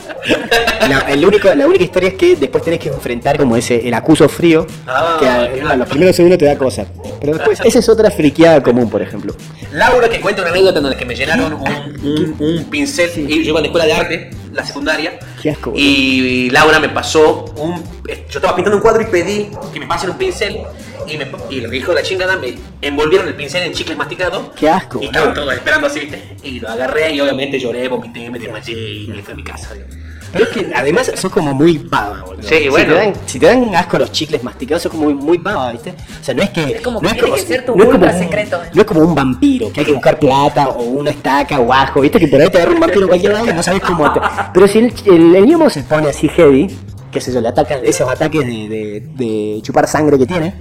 La, 0.90 1.00
el 1.10 1.26
único, 1.26 1.54
la 1.54 1.66
única 1.68 1.84
historia 1.84 2.10
es 2.10 2.16
que 2.16 2.36
después 2.36 2.64
tenés 2.64 2.80
que 2.80 2.90
enfrentar 2.90 3.38
como 3.38 3.56
ese, 3.56 3.88
el 3.88 3.94
acuso 3.94 4.28
frío, 4.28 4.66
Ah, 4.86 5.18
que 5.20 5.28
a, 5.28 5.52
claro. 5.52 5.70
a 5.70 5.76
los 5.78 5.88
primeros 5.90 6.16
segundos 6.16 6.38
te 6.38 6.46
da 6.46 6.58
cosa. 6.58 6.86
Pero 7.20 7.34
después, 7.34 7.60
esa 7.64 7.80
es 7.80 7.90
otra 7.90 8.12
friqueada 8.12 8.62
común, 8.62 8.90
por 8.90 9.02
ejemplo. 9.02 9.34
Laura 9.74 10.10
que 10.10 10.20
cuenta 10.20 10.42
una 10.42 10.52
anécdota 10.52 10.80
en 10.80 10.90
la 10.90 10.98
que 10.98 11.06
me 11.06 11.16
llenaron 11.16 11.54
un, 11.54 11.68
un- 12.04 12.36
un 12.40 12.64
pincel 12.66 13.10
y 13.16 13.44
yo 13.44 13.50
iba 13.50 13.60
a 13.60 13.62
la 13.62 13.68
escuela 13.68 13.86
de 13.86 13.94
arte, 13.94 14.30
la 14.54 14.66
secundaria. 14.66 15.18
Qué 15.42 15.52
asco. 15.52 15.72
Y 15.76 16.50
Laura 16.50 16.80
me 16.80 16.90
pasó 16.90 17.46
un. 17.58 17.76
eh, 18.08 18.26
Yo 18.30 18.40
estaba 18.40 18.56
pintando 18.56 18.78
un 18.78 18.82
cuadro 18.82 19.02
y 19.02 19.06
pedí 19.06 19.50
que 19.74 19.80
me 19.80 19.88
pasen 19.88 20.10
un 20.10 20.18
pincel. 20.18 20.58
Y, 21.07 21.18
me, 21.18 21.27
y 21.50 21.63
el 21.63 21.74
hijo 21.74 21.92
de 21.94 21.95
la 21.95 22.04
chingada 22.04 22.36
me 22.38 22.56
envolvieron 22.81 23.27
el 23.27 23.36
pincel 23.36 23.63
en 23.63 23.74
chicles 23.74 23.98
masticados. 23.98 24.50
Qué 24.56 24.69
asco, 24.69 25.00
Y 25.01 25.06
estaban 25.06 25.33
todos 25.33 25.54
esperando 25.54 25.88
así, 25.88 26.01
¿viste? 26.01 26.38
Y 26.44 26.59
lo 26.59 26.69
agarré 26.69 27.13
y 27.13 27.21
obviamente 27.21 27.59
lloré, 27.59 27.88
vomité, 27.88 28.30
me 28.30 28.39
desmayé 28.39 28.74
y 28.74 29.07
me 29.07 29.21
fui 29.24 29.33
a 29.33 29.36
mi 29.36 29.44
casa. 29.44 29.74
digamos. 29.74 29.95
Pero 30.30 30.44
es 30.44 30.50
que 30.51 30.68
además 30.75 31.09
sos 31.15 31.31
como 31.31 31.54
muy 31.54 31.80
pava, 31.80 32.21
boludo. 32.25 32.44
Sí, 32.44 32.63
Si 32.63 32.68
bueno. 32.69 32.94
te 32.94 33.00
dan- 33.00 33.13
Si 33.25 33.39
te 33.39 33.45
dan, 33.45 33.74
asco 33.74 33.98
los 33.98 34.12
chicles 34.12 34.44
masticados, 34.44 34.83
sos 34.83 34.92
como 34.92 35.06
muy, 35.06 35.13
muy 35.13 35.38
pava, 35.39 35.71
¿viste? 35.71 35.92
O 36.19 36.24
sea, 36.24 36.36
no 36.36 36.44
es 36.44 36.50
que. 36.50 36.63
Es 36.63 36.81
como 36.81 37.01
no 37.01 37.07
que 37.09 37.15
tiene 37.15 37.33
que 37.36 37.42
ser 37.42 37.65
tu 37.65 37.75
no 37.77 37.83
es 37.86 37.89
como 37.89 38.06
un- 38.06 38.19
secreto. 38.19 38.62
No 38.74 38.81
es 38.81 38.88
como 38.88 39.00
un 39.01 39.15
vampiro, 39.15 39.71
que 39.71 39.80
hay 39.80 39.86
que 39.86 39.94
buscar 39.94 40.19
plata 40.19 40.68
o 40.68 40.83
una 40.83 41.12
estaca 41.12 41.57
o 41.62 41.71
ajo, 41.71 42.01
¿viste? 42.01 42.19
Que 42.19 42.27
por 42.27 42.42
ahí 42.42 42.50
te 42.50 42.57
agarra 42.57 42.74
un 42.74 42.80
vampiro 42.81 43.07
cualquier 43.07 43.31
lado 43.33 43.50
y 43.50 43.54
no 43.54 43.63
sabes 43.63 43.81
cómo 43.81 44.12
te. 44.12 44.19
Pero 44.54 44.68
si 44.68 44.80
el, 44.80 44.94
el, 45.06 45.36
el 45.38 45.45
ñomo 45.48 45.69
se 45.69 45.83
pone 45.83 46.09
así 46.09 46.27
heavy, 46.27 46.77
qué 47.12 47.21
sé 47.21 47.31
yo, 47.33 47.42
le 47.42 47.48
atacan 47.50 47.80
esos 47.83 48.09
ataques 48.09 48.42
de, 48.45 48.69
de, 48.69 49.04
de 49.25 49.62
chupar 49.62 49.88
sangre 49.88 50.18
que 50.18 50.25
tiene. 50.25 50.54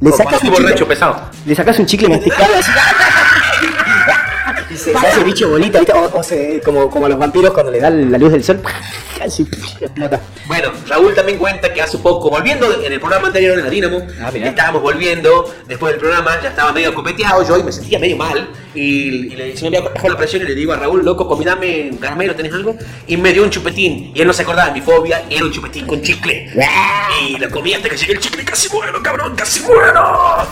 Le 0.00 0.10
sacas, 0.12 0.42
un 0.42 0.50
chicle, 0.52 0.86
pesado. 0.86 1.16
le 1.46 1.54
sacas 1.54 1.78
un 1.78 1.86
chicle 1.86 2.08
masticado 2.08 2.54
así. 2.58 2.70
Y 4.70 4.76
se, 4.76 4.92
se 4.92 5.06
hace 5.06 5.22
bicho 5.22 5.48
bolita, 5.50 5.78
¿viste? 5.78 5.92
O, 5.92 6.18
o 6.18 6.22
se- 6.22 6.60
como, 6.64 6.90
como 6.90 7.06
a 7.06 7.08
los 7.08 7.18
vampiros 7.18 7.52
cuando 7.52 7.70
le 7.70 7.80
da 7.80 7.90
la 7.90 8.18
luz 8.18 8.32
del 8.32 8.42
sol, 8.42 8.60
explota. 9.24 10.20
Bueno, 10.46 10.70
Raúl 10.88 11.14
también 11.14 11.38
cuenta 11.38 11.72
que 11.72 11.80
hace 11.82 11.98
poco, 11.98 12.30
volviendo 12.30 12.66
en 12.82 12.92
el 12.92 13.00
programa 13.00 13.28
anterior 13.28 13.58
en 13.58 13.64
la 13.64 13.70
Dinamo, 13.70 14.02
Ah, 14.20 14.30
estábamos 14.34 14.82
volviendo 14.82 15.52
después 15.66 15.92
del 15.92 16.00
programa, 16.00 16.40
ya 16.42 16.50
estaba 16.50 16.72
medio 16.72 16.94
copeteado 16.94 17.46
yo 17.46 17.58
y 17.58 17.62
me 17.62 17.72
sentía 17.72 17.98
medio 17.98 18.16
mal. 18.16 18.48
Y, 18.74 18.80
y 19.32 19.36
le, 19.36 19.56
se 19.56 19.70
me 19.70 19.76
había 19.76 19.88
bajado 19.88 20.08
la 20.10 20.18
presión 20.18 20.42
y 20.42 20.46
le 20.46 20.54
digo 20.54 20.72
a 20.72 20.76
Raúl, 20.76 21.04
loco, 21.04 21.28
comidame 21.28 21.90
un 21.92 21.98
caramelo, 21.98 22.34
¿tenés 22.34 22.52
algo? 22.52 22.76
Y 23.06 23.16
me 23.16 23.32
dio 23.32 23.42
un 23.44 23.50
chupetín. 23.50 24.12
Y 24.14 24.20
él 24.20 24.26
no 24.26 24.32
se 24.32 24.42
acordaba 24.42 24.68
de 24.68 24.74
mi 24.74 24.80
fobia, 24.80 25.24
era 25.30 25.44
un 25.44 25.52
chupetín 25.52 25.86
con 25.86 26.02
chicle. 26.02 26.50
Y 27.28 27.38
lo 27.38 27.48
comí 27.50 27.72
hasta 27.74 27.88
que 27.88 27.96
llegué 27.96 28.14
el 28.14 28.18
chicle 28.20 28.42
y 28.42 28.44
casi 28.44 28.68
muero, 28.74 29.00
cabrón, 29.02 29.34
casi 29.36 29.60
muero. 29.62 30.02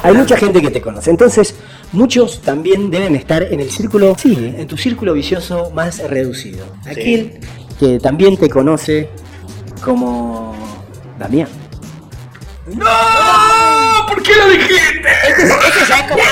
Hay 0.03 0.15
mucha 0.15 0.37
gente 0.37 0.61
que 0.63 0.71
te 0.71 0.81
conoce, 0.81 1.11
entonces 1.11 1.55
muchos 1.93 2.41
también 2.43 2.91
deben 2.91 3.17
estar 3.17 3.43
en 3.43 3.61
el 3.61 3.71
círculo, 3.71 4.15
sí, 4.19 4.55
en 4.57 4.67
tu 4.67 4.77
círculo 4.77 5.13
vicioso 5.15 5.71
más 5.75 5.99
reducido. 6.09 6.65
Aquel 6.87 7.41
que 7.83 7.99
también 7.99 8.37
te 8.37 8.49
conoce 8.49 9.11
como 9.85 10.55
Damián. 11.19 11.49
¡No! 12.77 12.87
¿Por 14.07 14.23
qué 14.23 14.37
lo 14.37 14.49
dijiste? 14.51 15.09
Ya 15.89 15.97
es 15.97 16.03
como 16.09 16.23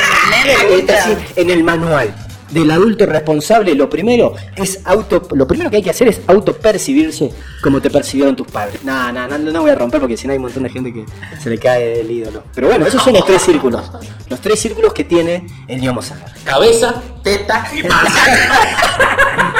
en 1.34 1.50
el 1.50 1.64
manual 1.64 2.14
del 2.52 2.70
adulto 2.70 3.04
responsable, 3.04 3.74
lo 3.74 3.90
primero 3.90 4.34
es 4.54 4.80
auto, 4.84 5.26
lo 5.32 5.48
primero 5.48 5.70
que 5.70 5.78
hay 5.78 5.82
que 5.82 5.90
hacer 5.90 6.06
es 6.06 6.20
autopercibirse 6.28 7.32
como 7.62 7.80
te 7.80 7.90
percibieron 7.90 8.36
tus 8.36 8.46
padres. 8.46 8.84
No, 8.84 9.10
no, 9.10 9.26
no, 9.26 9.36
no 9.38 9.60
voy 9.60 9.70
a 9.70 9.74
romper 9.74 9.98
porque 10.00 10.16
si 10.16 10.28
no 10.28 10.32
hay 10.32 10.36
un 10.36 10.44
montón 10.44 10.62
de 10.62 10.68
gente 10.70 10.92
que 10.92 11.04
se 11.40 11.50
le 11.50 11.58
cae 11.58 12.00
el 12.00 12.10
ídolo. 12.12 12.44
Pero 12.54 12.68
bueno, 12.68 12.86
esos 12.86 13.02
son 13.02 13.14
los 13.14 13.26
tres 13.26 13.42
círculos. 13.42 13.90
Los 14.28 14.40
tres 14.40 14.60
círculos 14.60 14.92
que 14.92 15.02
tiene 15.02 15.48
el 15.66 15.80
Sagar. 16.00 16.32
Cabeza, 16.44 17.02
teta 17.24 17.68
y 17.74 17.82
panza. 17.88 19.59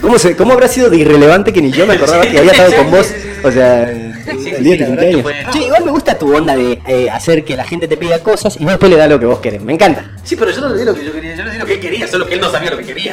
¿Cómo, 0.00 0.18
se, 0.18 0.36
¿Cómo 0.36 0.52
habrá 0.52 0.68
sido 0.68 0.90
de 0.90 0.98
irrelevante 0.98 1.52
que 1.52 1.62
ni 1.62 1.70
yo 1.70 1.86
me 1.86 1.94
acordaba 1.94 2.22
que 2.22 2.38
había 2.38 2.52
estado 2.52 2.74
con 2.76 2.90
vos? 2.90 3.12
O 3.42 3.50
sea, 3.50 3.90
el 3.90 4.64
día 4.64 4.76
de 4.76 4.78
tu 4.78 4.86
cumpleaños. 4.86 5.26
Che, 5.52 5.58
igual 5.64 5.84
me 5.84 5.90
gusta 5.90 6.18
tu 6.18 6.34
onda 6.34 6.56
de 6.56 6.80
eh, 6.86 7.10
hacer 7.10 7.44
que 7.44 7.56
la 7.56 7.64
gente 7.64 7.88
te 7.88 7.96
pida 7.96 8.22
cosas 8.22 8.56
y 8.56 8.64
vos 8.64 8.72
después 8.72 8.90
le 8.90 8.96
das 8.96 9.08
lo 9.08 9.18
que 9.18 9.26
vos 9.26 9.38
querés. 9.40 9.62
Me 9.62 9.74
encanta. 9.74 10.10
Sí, 10.24 10.36
pero 10.36 10.50
yo 10.50 10.60
no 10.60 10.68
le 10.70 10.78
di 10.78 10.84
lo 10.84 10.94
que 10.94 11.04
yo 11.04 11.12
quería, 11.12 11.34
yo 11.36 11.44
le 11.44 11.50
di 11.52 11.58
lo 11.58 11.66
que 11.66 11.74
él 11.74 11.80
quería, 11.80 12.08
solo 12.08 12.26
que 12.26 12.34
él 12.34 12.40
no 12.40 12.50
sabía 12.50 12.70
lo 12.70 12.78
que 12.78 12.84
quería. 12.84 13.12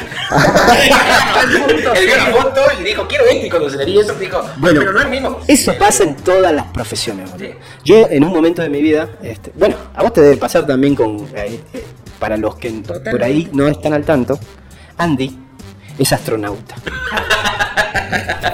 él 1.94 2.06
vio 2.06 2.16
la 2.16 2.26
foto 2.26 2.60
y 2.80 2.82
dijo, 2.82 3.06
quiero 3.06 3.24
esto, 3.26 3.46
y 3.46 3.50
cuando 3.50 3.70
se 3.70 3.76
le 3.76 3.84
di 3.84 3.98
eso, 3.98 4.14
dijo, 4.14 4.42
Bueno, 4.56 4.80
pero 4.80 4.92
no 4.92 5.00
es 5.00 5.08
mismo. 5.08 5.40
Eso 5.46 5.74
pasa 5.78 6.04
en 6.04 6.16
todas 6.16 6.52
las 6.52 6.66
profesiones, 6.66 7.30
boludo. 7.30 7.48
Sí. 7.48 7.54
Yo 7.84 8.08
en 8.10 8.24
un 8.24 8.32
momento 8.32 8.62
de 8.62 8.68
mi 8.68 8.82
vida, 8.82 9.08
este, 9.22 9.52
bueno, 9.54 9.76
a 9.94 10.02
vos 10.02 10.12
te 10.12 10.20
debe 10.20 10.36
pasar 10.36 10.66
también 10.66 10.94
con, 10.94 11.28
eh, 11.34 11.60
eh, 11.72 11.84
para 12.18 12.36
los 12.36 12.56
que 12.56 12.70
por 13.10 13.22
ahí 13.22 13.48
no 13.52 13.68
están 13.68 13.92
al 13.92 14.04
tanto, 14.04 14.38
Andy 14.96 15.43
es 15.98 16.12
astronauta. 16.12 16.74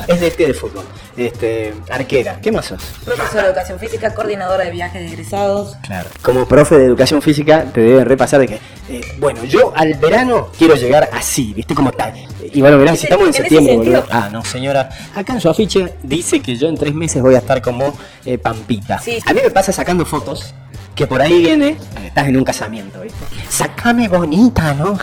es 0.08 0.20
de 0.20 0.26
este 0.26 0.46
de 0.46 0.54
fútbol, 0.54 0.84
este, 1.16 1.74
arquera. 1.90 2.40
¿Qué 2.40 2.50
más 2.52 2.66
sos? 2.66 2.82
Profesora 3.04 3.42
de 3.42 3.48
educación 3.48 3.78
física, 3.78 4.14
coordinadora 4.14 4.64
de 4.64 4.70
viajes 4.70 5.00
de 5.00 5.08
egresados. 5.08 5.76
Claro. 5.82 6.08
Como 6.22 6.46
profe 6.46 6.78
de 6.78 6.84
educación 6.84 7.22
física 7.22 7.64
te 7.72 7.80
deben 7.80 8.04
repasar 8.04 8.40
de 8.40 8.48
que, 8.48 8.54
eh, 8.88 9.00
bueno, 9.18 9.44
yo 9.44 9.72
al 9.76 9.94
verano 9.94 10.48
quiero 10.56 10.74
llegar 10.74 11.08
así, 11.12 11.52
¿viste? 11.54 11.74
Como 11.74 11.92
tal. 11.92 12.14
Y 12.42 12.60
bueno, 12.60 12.78
verán, 12.78 12.96
si 12.96 13.06
estamos 13.06 13.26
en 13.28 13.34
septiembre, 13.34 13.76
boludo. 13.76 14.04
Ah, 14.10 14.28
no, 14.32 14.44
señora. 14.44 14.88
Acá 15.14 15.34
en 15.34 15.40
su 15.40 15.48
afiche 15.48 15.94
dice 16.02 16.40
que 16.40 16.56
yo 16.56 16.68
en 16.68 16.76
tres 16.76 16.94
meses 16.94 17.22
voy 17.22 17.34
a 17.34 17.38
estar 17.38 17.62
como 17.62 17.96
eh, 18.24 18.38
Pampita. 18.38 18.98
Sí. 18.98 19.18
A 19.26 19.32
mí 19.32 19.40
me 19.42 19.50
pasa 19.50 19.72
sacando 19.72 20.04
fotos 20.04 20.54
que 20.94 21.06
por 21.06 21.22
ahí 21.22 21.38
viene, 21.38 21.76
estás 22.04 22.28
en 22.28 22.36
un 22.36 22.44
casamiento, 22.44 23.00
¿viste? 23.00 23.18
Sacame 23.48 24.08
bonita, 24.08 24.74
¿no? 24.74 24.98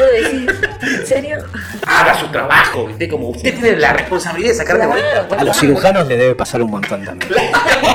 ¿En 0.00 1.06
serio? 1.06 1.38
Haga 1.86 2.18
su 2.20 2.26
trabajo, 2.28 2.86
¿viste? 2.86 3.08
Como 3.08 3.28
usted 3.28 3.54
tiene 3.54 3.76
la 3.76 3.92
responsabilidad 3.92 4.50
de 4.50 4.56
sacar 4.56 4.78
de 4.78 4.86
Claro. 4.86 5.26
A 5.38 5.44
los 5.44 5.56
cirujanos 5.56 6.08
le 6.08 6.16
debe 6.16 6.34
pasar 6.34 6.62
un 6.62 6.70
montón 6.70 7.04
también. 7.04 7.32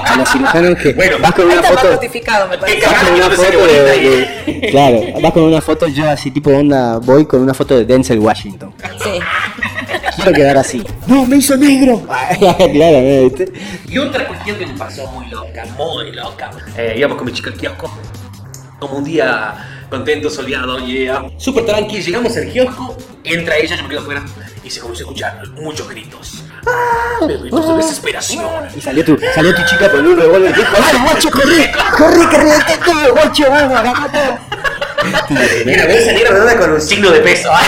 A 0.06 0.16
los 0.18 0.30
cirujanos 0.30 0.75
que 0.77 0.94
Bueno, 0.94 1.18
vas 1.20 1.34
con 1.34 1.46
una 1.46 1.63
foto. 1.63 1.89
me 1.92 2.58
parece. 2.58 2.80
Qué 2.80 2.86
Vas 2.86 2.94
con 2.94 3.08
cagado 3.10 3.16
una 3.16 3.30
foto 3.36 3.66
de, 3.68 3.82
de- 4.62 4.68
Claro, 4.72 5.00
vas 5.22 5.32
con 5.34 5.44
una 5.44 5.62
foto 5.62 5.88
yo 5.88 6.10
así 6.10 6.32
tipo 6.32 6.50
onda, 6.51 6.98
voy 6.98 7.25
con 7.25 7.42
una 7.42 7.54
foto 7.54 7.77
de 7.77 7.86
Denzel 7.86 8.20
Washington. 8.20 8.74
Sí. 9.04 9.20
Quiero 10.16 10.32
quedar 10.34 10.58
así. 10.58 10.84
No, 11.06 11.25
me 11.25 11.38
hizo 11.38 11.56
negro. 11.58 12.01
claro, 12.39 13.24
¿viste? 13.24 13.51
Y 13.88 13.98
otra 14.00 14.27
cuestión 14.27 14.58
que 14.58 14.66
me 14.66 14.74
pasó 14.77 15.08
muy 15.12 15.27
loca, 15.27 15.63
muy 15.77 16.12
loca. 16.12 16.50
Eh, 16.75 16.96
íbamos 16.98 17.18
con 17.18 17.25
mi 17.27 17.34
chica 17.34 17.50
al 17.51 17.56
kiosco. 17.58 17.92
Como 18.80 18.98
un 18.98 19.04
día 19.04 19.56
contento, 19.89 20.29
soleado, 20.29 20.79
yeah. 20.79 21.29
Súper 21.38 21.65
tranqui, 21.65 22.01
llegamos 22.01 22.36
al 22.36 22.51
kiosco, 22.51 22.98
entra 23.24 23.58
ella, 23.58 23.75
yo 23.75 23.84
me 23.84 23.89
quedo 23.89 24.01
afuera 24.01 24.24
y 24.63 24.70
se 24.70 24.79
comenzó 24.79 25.03
a 25.03 25.06
escuchar 25.06 25.48
muchos 25.50 25.88
gritos. 25.89 26.44
¡Ah! 26.65 27.25
Gritos 27.25 27.67
de 27.67 27.75
desesperación. 27.75 28.67
Y 28.75 28.82
salió 28.82 29.06
tu, 29.06 29.17
salió 29.34 29.56
tu 29.56 29.63
chica 29.65 29.89
con 29.91 30.06
un 30.06 30.17
revólver 30.17 30.51
y 30.51 30.53
dijo, 30.53 30.75
¡ay, 30.84 31.00
guacho, 31.03 31.29
corre! 31.32 31.72
¡Corre, 31.98 32.29
que 32.29 32.38
reventé 32.38 32.77
todo, 32.86 33.13
guacho, 33.13 33.44
vamos, 33.50 33.79
agarra 33.79 34.12
todo! 34.12 34.38
Mira, 35.65 35.86
voy 35.86 35.96
a 35.96 36.06
salir 36.06 36.27
redonda 36.27 36.58
con 36.58 36.72
un 36.72 36.82
signo 36.82 37.12
de 37.12 37.20
peso. 37.22 37.50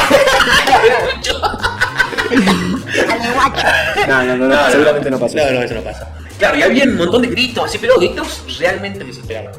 No, 4.08 4.24
no, 4.24 4.38
no, 4.38 4.48
no, 4.48 4.72
seguramente 4.72 5.12
no 5.12 5.20
pasó. 5.20 5.38
No, 5.38 5.52
no, 5.52 5.62
eso 5.62 5.76
no 5.76 5.82
pasa. 5.82 6.12
Claro, 6.38 6.58
y 6.58 6.64
había 6.64 6.84
un 6.86 6.98
montón 6.98 7.22
de 7.22 7.28
gritos, 7.28 7.66
así, 7.66 7.78
pero 7.78 7.98
gritos 7.98 8.44
realmente 8.60 9.04
desesperados. 9.04 9.58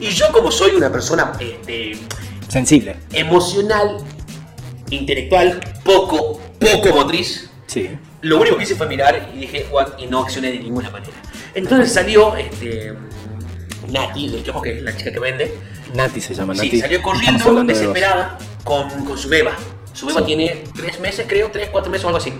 Y 0.00 0.08
yo, 0.10 0.26
como 0.32 0.50
soy 0.50 0.72
una 0.72 0.90
persona 0.90 1.32
este, 1.38 1.92
Sensible. 2.48 2.96
emocional, 3.12 3.98
intelectual, 4.90 5.60
poco, 5.84 6.40
poco 6.58 6.88
motriz, 6.94 7.50
Sí. 7.66 7.90
lo 8.22 8.40
único 8.40 8.56
que 8.56 8.64
hice 8.64 8.74
fue 8.76 8.86
mirar 8.86 9.30
y 9.34 9.38
dije, 9.40 9.66
what, 9.70 9.98
y 9.98 10.06
no 10.06 10.20
accioné 10.22 10.52
de 10.52 10.58
ninguna 10.58 10.90
manera. 10.90 11.14
Entonces 11.54 11.92
salió 11.92 12.36
este, 12.36 12.94
Nati, 13.90 14.28
kiosco, 14.42 14.62
que 14.62 14.76
es 14.78 14.82
la 14.82 14.96
chica 14.96 15.12
que 15.12 15.20
vende, 15.20 15.54
Nati 15.94 16.20
se 16.20 16.34
llama, 16.34 16.54
Nati. 16.54 16.70
Sí, 16.70 16.80
salió 16.80 17.00
corriendo 17.02 17.64
desesperada 17.64 18.38
con, 18.64 18.88
con 19.04 19.16
su 19.18 19.28
beba. 19.28 19.52
Su 19.92 20.06
beba 20.06 20.24
tiene 20.26 20.64
tres 20.74 20.98
meses, 21.00 21.26
creo, 21.28 21.50
tres, 21.52 21.68
cuatro 21.70 21.90
meses 21.90 22.04
o 22.04 22.08
algo 22.08 22.18
así. 22.18 22.32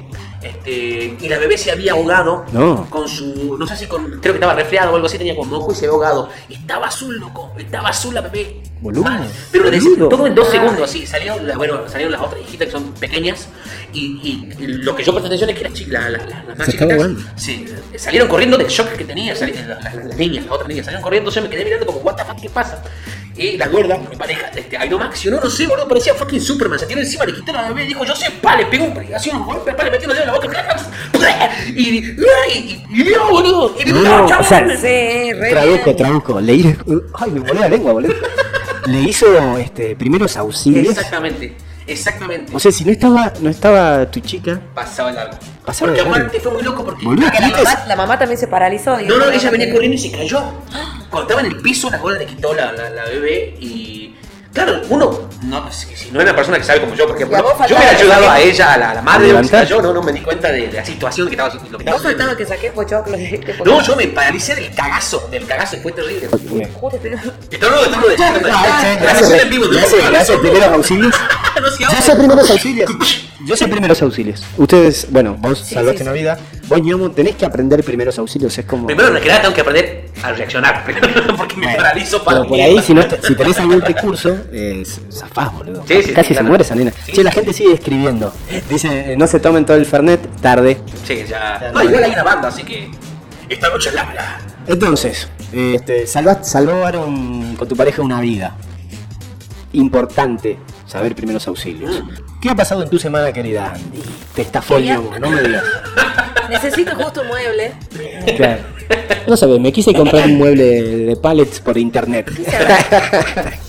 Este, 0.45 1.17
y 1.21 1.29
la 1.29 1.39
bebé 1.39 1.57
se 1.57 1.71
había 1.73 1.93
ahogado 1.93 2.45
No. 2.53 2.87
con 2.91 3.09
su. 3.09 3.57
No 3.59 3.67
sé 3.67 3.77
si 3.77 3.87
con. 3.87 4.05
Creo 4.21 4.35
que 4.35 4.39
estaba 4.39 4.55
resfriado 4.55 4.93
o 4.93 4.95
algo 4.97 5.07
así, 5.07 5.17
tenía 5.17 5.35
como 5.35 5.57
ojo 5.57 5.73
y 5.73 5.75
se 5.75 5.87
había 5.87 5.95
ahogado. 5.95 6.29
Estaba 6.51 6.87
azul, 6.89 7.17
loco. 7.19 7.53
Estaba 7.59 7.89
azul 7.89 8.15
la 8.15 8.21
bebé. 8.21 8.61
Boludo, 8.81 9.05
Mal. 9.05 9.27
Pero 9.51 9.65
boludo. 9.71 10.09
todo 10.11 10.27
en 10.27 10.35
dos 10.35 10.49
segundos, 10.49 10.83
así. 10.83 11.07
Salieron, 11.07 11.47
la- 11.49 11.57
bueno, 11.57 11.89
salieron 11.89 12.13
las 12.13 12.21
otras 12.21 12.43
hijitas 12.43 12.67
que 12.67 12.73
son 12.73 12.93
pequeñas. 12.93 13.49
Y, 13.95 14.21
y 14.23 14.67
lo 14.67 14.95
que 14.95 15.03
yo 15.03 15.13
presté 15.13 15.29
atención 15.29 15.49
es 15.51 15.57
que 15.57 15.65
las 15.65 15.73
chicas, 15.73 15.93
la, 15.93 16.11
la- 16.11 16.19
la- 16.27 16.45
las 16.49 16.59
más 16.59 16.81
ahogando. 16.81 17.21
sí, 17.37 17.65
salieron 17.97 18.29
corriendo 18.29 18.59
del 18.59 18.67
shock 18.67 18.89
que 18.93 19.05
tenía. 19.05 19.33
las, 19.33 19.41
niñas, 20.19 20.45
las 20.45 20.53
otras 20.53 20.69
niñas 20.69 20.85
salieron 20.85 21.03
corriendo. 21.03 21.31
Yo 21.31 21.41
me 21.43 21.49
quedé 21.49 21.65
mirando 21.65 21.87
como, 21.87 22.01
what 22.01 22.17
the 22.17 22.25
fuck, 22.25 22.39
¿qué 22.39 22.51
pasa? 22.51 22.83
Y 23.37 23.57
la 23.57 23.67
gorda, 23.67 23.97
mi 23.99 24.15
pareja, 24.15 24.47
este, 24.55 24.77
Airomax, 24.77 25.23
yo 25.23 25.33
no, 25.33 25.41
no 25.41 25.51
sé, 25.51 25.67
boludo, 25.67 25.89
parecía 25.89 26.15
fucking 26.15 26.41
Superman. 26.41 26.79
Se 26.79 26.87
tiró 26.87 27.01
encima, 27.01 27.25
le 27.25 27.35
quitó 27.35 27.53
la 27.53 27.67
bebé, 27.69 27.85
dijo, 27.85 28.05
yo 28.05 28.15
sé, 28.15 28.31
pa, 28.41 28.55
le 28.57 28.67
pegó 28.67 28.85
un 28.85 29.15
así 29.15 29.31
un 29.31 29.45
golpe, 29.45 29.73
pa, 29.73 29.83
le 29.83 29.91
metió 29.91 30.07
la 30.09 30.33
boca. 30.35 30.77
Y, 31.75 31.83
y, 31.83 32.17
y, 32.55 32.85
y 32.91 33.03
vio, 33.03 33.29
boludo. 33.31 33.75
Y 33.85 33.91
No, 33.91 34.03
no, 34.29 34.39
o 34.39 34.43
sea, 34.45 34.67
Sí, 34.77 35.33
bien. 35.33 35.97
traduco. 35.97 36.41
Le 36.41 36.55
hizo. 36.55 36.69
Ay, 37.15 37.31
me 37.31 37.41
volé 37.41 37.61
la 37.61 37.69
lengua, 37.69 37.93
boludo. 37.93 38.15
Le 38.87 39.01
hizo 39.01 39.57
este, 39.59 39.97
primeros 39.97 40.37
auxilios. 40.37 40.89
Exactamente, 40.97 41.57
exactamente. 41.87 42.53
O 42.55 42.59
sea, 42.61 42.71
si 42.71 42.85
no 42.85 42.93
estaba, 42.93 43.33
no 43.41 43.49
estaba 43.49 44.11
tu 44.11 44.21
chica. 44.21 44.61
pasaba 44.75 45.09
el 45.11 45.17
largo. 45.17 45.39
Pasaba 45.65 45.93
porque 45.93 46.07
aparte 46.09 46.41
fue 46.41 46.53
muy 46.53 46.63
loco 46.63 46.85
porque. 46.85 47.05
Boludo, 47.07 47.31
Que 47.31 47.41
la, 47.41 47.47
¿qué 47.51 47.63
mamá, 47.65 47.85
la 47.89 47.97
mamá 47.97 48.19
también 48.19 48.39
se 48.39 48.47
paralizó. 48.47 48.99
No, 49.01 49.17
no, 49.19 49.27
la 49.27 49.35
ella 49.35 49.51
venía 49.51 49.73
corriendo 49.73 49.95
y 49.97 49.99
se 49.99 50.11
cayó. 50.11 50.43
Cuando 51.11 51.23
estaba 51.23 51.41
en 51.41 51.47
el 51.47 51.57
piso, 51.63 51.89
la 51.91 51.99
gorda 51.99 52.19
le 52.19 52.27
quitó 52.27 52.53
la, 52.53 52.73
la, 52.73 52.91
la 52.91 53.05
bebé 53.05 53.57
y. 53.61 54.04
Claro, 54.55 54.81
uno, 54.89 55.29
no, 55.43 55.73
si, 55.73 55.97
si 55.97 56.13
no 56.13 56.21
es 56.21 56.25
una 56.27 56.37
persona 56.37 56.59
que 56.59 56.63
sabe 56.63 56.81
como 56.83 56.95
yo, 56.95 57.09
por 57.09 57.17
ejemplo, 57.17 57.37
Y 57.37 57.41
a 57.41 57.43
vos 57.43 57.55
yo 57.69 57.75
hubiera 57.77 57.91
ayudado 57.91 58.31
a 58.31 58.39
ella, 58.41 58.73
a 58.75 58.79
la, 58.79 58.91
a 58.91 58.95
la 58.95 59.03
madre, 59.03 59.37
¿A 59.37 59.41
que 59.41 59.45
se 59.49 59.51
cayó, 59.51 59.83
no, 59.83 59.93
no 59.93 60.01
me 60.01 60.13
di 60.13 60.21
cuenta 60.21 60.53
de, 60.53 60.69
de 60.69 60.73
la 60.75 60.85
situación 60.85 61.27
que 61.27 61.33
estaba, 61.35 61.53
lo 61.53 61.61
que 61.61 61.67
estaba 61.85 61.97
No 61.99 62.03
faltaba 62.03 62.37
que 62.37 62.47
saqué 62.47 62.71
pochoclo. 62.71 63.17
No, 63.65 63.83
yo 63.83 63.97
me 63.97 64.07
paralicé 64.07 64.55
del 64.55 64.73
cagazo, 64.73 65.27
del 65.29 65.45
cagazo, 65.45 65.77
fue 65.83 65.91
terrible. 65.91 66.29
Joder, 66.81 67.01
pero- 67.03 67.17
Estamos 67.51 67.87
estamos 67.87 68.09
de 68.09 68.17
Gracias 69.01 69.43
en 69.43 69.51
vivo, 69.51 69.65
Yo 69.73 69.81
sé 69.81 70.47
primeros 72.17 72.51
auxilios. 72.51 72.87
Yo 73.45 73.57
sé 73.57 73.69
primeros 73.69 74.01
auxilios. 74.03 74.43
Ustedes, 74.57 75.07
bueno, 75.11 75.37
vos 75.39 75.59
Sí, 75.59 75.75
salvaste 75.75 75.99
sí, 75.99 76.03
una 76.05 76.13
vida. 76.13 76.39
Vos, 76.69 76.81
ñomo, 76.81 77.11
tenés 77.11 77.37
que 77.37 77.45
aprender 77.45 77.83
primeros 77.85 78.19
auxilios. 78.19 78.57
Es 78.57 78.65
como. 78.65 78.87
Primero, 78.87 79.21
que 79.21 79.29
nada, 79.29 79.43
tengo 79.43 79.55
que 79.55 79.61
aprender 79.61 80.11
a 80.23 80.33
reaccionar, 80.33 80.85
porque 81.37 81.57
me 81.57 81.75
paralizo 81.75 82.23
para 82.25 82.39
Pero 82.39 82.49
por 82.49 82.61
ahí, 82.61 82.81
si, 82.81 82.95
no 82.95 83.03
si 83.03 83.35
tenés 83.35 83.59
algún 83.59 83.81
recurso, 83.81 84.37
eh, 84.53 84.83
zafás, 85.11 85.53
boludo. 85.53 85.85
Sí, 85.87 86.03
sí, 86.03 86.13
Casi 86.13 86.29
se 86.29 86.35
claro. 86.35 86.49
muere 86.49 86.65
esa 86.65 86.75
nena. 86.75 86.93
Sí, 87.05 87.13
che, 87.13 87.25
la 87.25 87.33
gente 87.33 87.53
sigue 87.53 87.75
escribiendo. 87.75 88.33
Dice, 88.69 89.13
eh, 89.13 89.17
no 89.17 89.27
se 89.27 89.41
tomen 89.41 89.67
todo 89.67 89.77
el 89.77 89.85
Fernet, 89.87 90.21
tarde. 90.41 90.81
Sí, 91.05 91.25
ya. 91.29 91.71
No, 91.75 91.83
igual 91.83 92.05
hay 92.05 92.13
una 92.13 92.23
banda, 92.23 92.49
así 92.49 92.63
que. 92.63 92.91
Esta 93.49 93.69
noche 93.69 93.91
es 93.91 93.95
la. 93.95 94.41
Entonces, 94.67 95.29
este, 95.53 96.07
salvaste, 96.07 96.45
salvaron 96.45 97.57
con 97.57 97.69
tu 97.69 97.77
pareja 97.77 98.01
una 98.01 98.21
vida. 98.21 98.57
Importante 99.73 100.57
saber 100.87 101.15
primeros 101.15 101.47
auxilios. 101.49 102.03
¿Qué 102.45 102.51
ha 102.51 102.55
pasado 102.55 102.83
en 102.83 102.91
tu 102.91 102.99
semana, 102.99 103.33
querida 103.33 103.73
Andy? 103.75 104.03
Te 104.35 104.43
estafó 104.43 104.77
el 104.77 104.83
Quería- 104.83 104.97
ñomo, 104.97 105.19
no 105.19 105.31
me 105.31 105.41
digas. 105.41 105.65
Necesito 106.51 106.95
justo 106.95 107.23
un 107.23 107.29
mueble. 107.29 107.73
Claro. 108.37 108.61
No 109.27 109.35
sabes, 109.35 109.59
me 109.61 109.73
quise 109.73 109.95
comprar 109.95 110.27
un 110.27 110.37
mueble 110.37 110.65
de 111.07 111.17
pallets 111.17 111.59
por 111.61 111.79
internet. 111.79 112.31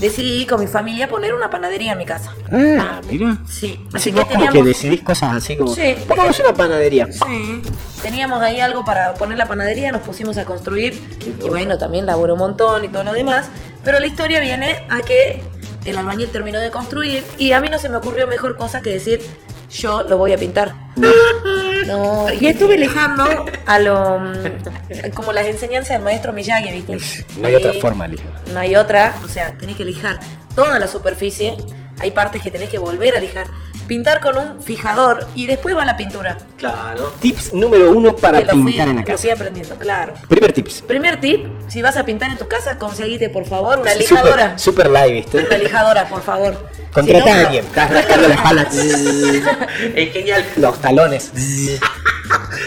Decidí 0.02 0.46
con 0.46 0.60
mi 0.60 0.68
familia 0.68 1.08
poner 1.08 1.34
una 1.34 1.50
panadería 1.50 1.94
en 1.94 1.98
mi 2.00 2.06
casa. 2.06 2.34
Ah, 2.52 3.00
mira. 3.10 3.38
Sí. 3.48 3.80
Así 3.94 4.10
Así 4.10 4.12
vos 4.12 4.26
que 4.26 4.34
como 4.36 4.50
que 4.52 4.64
decidís 4.64 5.02
cosas 5.04 5.36
así 5.36 5.56
como. 5.56 5.74
Sí. 5.74 5.96
Pongamos 6.06 6.38
una 6.42 6.54
panadería. 6.54 7.08
Sí. 7.10 7.62
teníamos 8.02 8.42
ahí 8.42 8.60
algo 8.60 8.84
para 8.84 9.14
poner 9.14 9.38
la 9.38 9.46
panadería, 9.48 9.94
nos 9.94 10.02
pusimos 10.02 10.36
a 10.38 10.44
construir. 10.44 11.02
Y 11.42 11.48
bueno, 11.48 11.78
también 11.78 12.06
laburó 12.06 12.34
un 12.34 12.40
montón 12.40 12.84
y 12.84 12.90
todo 12.90 13.06
lo 13.06 13.14
demás. 13.14 13.48
Pero 13.86 14.00
la 14.02 14.08
historia 14.08 14.42
viene 14.42 14.80
a 14.90 15.00
que 15.00 15.42
el 15.86 15.98
albañil 15.98 16.30
terminó 16.30 16.60
de 16.60 16.72
construir 16.72 17.24
y 17.38 17.52
a 17.52 17.62
mí 17.62 17.70
no 17.70 17.80
se 17.80 17.90
me 17.90 17.98
ocurrió 17.98 18.28
mejor 18.28 18.58
cosa 18.58 18.82
que 18.82 18.90
decir, 18.90 19.22
yo 19.70 20.04
lo 20.04 20.18
voy 20.18 20.34
a 20.34 20.38
pintar. 20.38 20.74
No, 20.96 22.28
y 22.34 22.48
estuve 22.48 22.78
lejando 22.78 23.24
a 23.66 23.80
lo. 23.80 24.20
mm, 24.20 25.10
como 25.14 25.32
las 25.34 25.46
enseñanzas 25.46 25.98
del 25.98 26.02
maestro 26.02 26.34
Miyagi, 26.34 26.72
¿viste? 26.72 27.26
No 27.38 27.48
hay 27.48 27.56
otra 27.56 27.74
forma, 27.74 28.08
Lija. 28.08 28.24
No 28.54 28.60
hay 28.60 28.76
otra, 28.76 29.16
o 29.24 29.28
sea, 29.28 29.56
tenés 29.58 29.76
que 29.76 29.86
lijar 29.86 30.20
toda 30.56 30.80
la 30.80 30.88
superficie. 30.88 31.56
Hay 32.00 32.12
partes 32.12 32.42
que 32.42 32.52
tenés 32.52 32.70
que 32.70 32.80
volver 32.80 33.16
a 33.16 33.20
lijar. 33.20 33.48
Pintar 33.88 34.20
con 34.20 34.36
un 34.38 34.64
fijador 34.64 35.28
y 35.36 35.46
después 35.46 35.76
va 35.78 35.86
la 35.86 35.96
pintura. 35.96 36.38
Claro. 36.58 37.14
Tips 37.22 37.54
número 37.54 37.92
uno 37.92 38.16
para 38.16 38.40
Que 38.40 38.46
lo 38.46 38.52
fui- 38.54 38.66
pintar 38.72 38.88
en 38.90 38.96
la 38.96 39.02
Lo 39.02 39.18
fui 39.18 39.30
casa. 39.30 39.34
aprendiendo, 39.34 39.76
claro. 39.76 40.14
Primer 40.28 40.54
tips. 40.54 40.82
Primer 40.82 41.20
tip, 41.22 41.46
si 41.68 41.82
vas 41.84 41.96
a 41.98 42.04
pintar 42.04 42.32
en 42.32 42.38
tu 42.38 42.48
casa, 42.48 42.78
conseguite 42.80 43.30
por 43.30 43.46
favor 43.46 43.80
una 43.80 43.94
lijadora. 43.94 44.58
Super, 44.58 44.60
super 44.60 44.90
live, 44.90 45.12
¿viste? 45.12 45.46
Una 45.46 45.58
lijadora, 45.58 46.08
por 46.10 46.22
favor. 46.24 46.70
Si 46.96 47.12
no, 47.14 47.26
a 47.26 47.40
alguien. 47.42 47.66
Estás 47.66 47.92
rascando 47.92 48.28
la 48.30 48.34
espalda. 48.36 48.68
Es 49.96 50.14
genial. 50.14 50.46
Los 50.58 50.80
talones. 50.82 51.32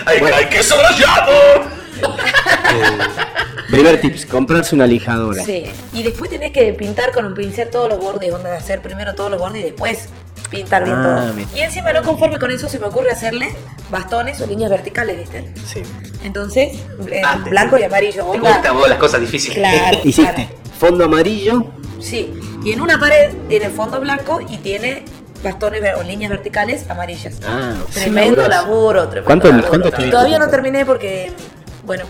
¡Hay, 0.07 0.19
hay 0.19 0.45
queso 0.47 0.77
rallado! 0.81 1.79
Primer 3.71 4.01
tips, 4.01 4.25
comprarse 4.27 4.75
una 4.75 4.87
lijadora. 4.87 5.45
Sí. 5.45 5.65
Y 5.93 6.03
después 6.03 6.31
tenés 6.31 6.53
que 6.53 6.73
pintar 6.75 7.13
con 7.13 7.27
un 7.27 7.35
pincel 7.35 7.69
todos 7.71 7.89
los 7.89 7.99
bordes, 7.99 8.33
onda 8.33 8.51
de 8.51 8.57
hacer 8.57 8.81
primero 8.81 9.15
todos 9.15 9.31
los 9.31 9.39
bordes 9.41 9.61
y 9.61 9.65
después 9.65 10.09
pintar 10.51 10.85
bien 10.85 10.97
Ah, 10.99 11.31
todo. 11.33 11.45
Y 11.57 11.61
encima 11.61 11.93
no 11.93 12.03
conforme 12.03 12.39
con 12.39 12.51
eso 12.51 12.69
se 12.69 12.79
me 12.79 12.87
ocurre 12.87 13.11
hacerle 13.11 13.51
bastones 13.91 14.41
o 14.41 14.47
líneas 14.47 14.71
verticales, 14.71 15.17
¿viste? 15.19 15.53
Sí. 15.67 15.83
Entonces, 16.25 16.79
eh, 17.11 17.23
Ah, 17.25 17.41
te- 17.43 17.51
blanco 17.51 17.79
y 17.79 17.83
amarillo. 17.85 18.25
Te 18.33 18.39
gustan 18.39 18.77
vos 18.77 18.89
las 18.89 18.99
cosas 18.99 19.21
difíciles. 19.21 19.59
Claro. 19.59 19.99
Hiciste 20.05 20.35
claro. 20.35 20.51
fondo 20.79 21.05
amarillo. 21.05 21.65
Sí. 22.01 22.33
Y 22.65 22.73
en 22.73 22.81
una 22.81 22.99
pared 22.99 23.33
tiene 23.49 23.69
fondo 23.71 24.01
blanco 24.01 24.41
y 24.47 24.57
tiene 24.59 25.05
bastones 25.43 25.83
o 25.97 26.03
líneas 26.03 26.31
verticales 26.31 26.89
amarillas. 26.91 27.39
Ah, 27.47 27.75
sí, 27.91 28.01
Tremendo 28.01 28.43
laburás. 28.43 28.63
laburo, 28.65 29.09
tremendo 29.09 29.27
¿Cuánto- 29.27 29.49
laburo. 29.49 29.69
cuánto? 29.91 30.11
Todavía 30.11 30.39
no 30.39 30.49
terminé 30.49 30.85
porque, 30.85 31.33
bueno, 31.85 32.05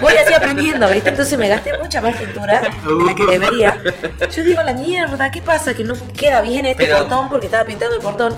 voy 0.00 0.12
así 0.14 0.32
aprendiendo, 0.34 0.88
¿viste? 0.90 1.10
Entonces 1.10 1.38
me 1.38 1.48
gasté 1.48 1.76
mucha 1.78 2.00
más 2.00 2.16
pintura 2.16 2.60
de 2.60 3.04
la 3.04 3.14
que 3.14 3.26
debería. 3.26 3.80
Yo 4.34 4.44
digo, 4.44 4.62
la 4.62 4.72
mierda, 4.74 5.30
¿qué 5.30 5.42
pasa? 5.42 5.74
Que 5.74 5.84
no 5.84 5.94
queda 6.16 6.40
bien 6.42 6.66
este 6.66 6.84
Pero- 6.84 6.98
portón 6.98 7.28
porque 7.28 7.46
estaba 7.46 7.64
pintando 7.64 7.96
el 7.96 8.02
portón. 8.02 8.34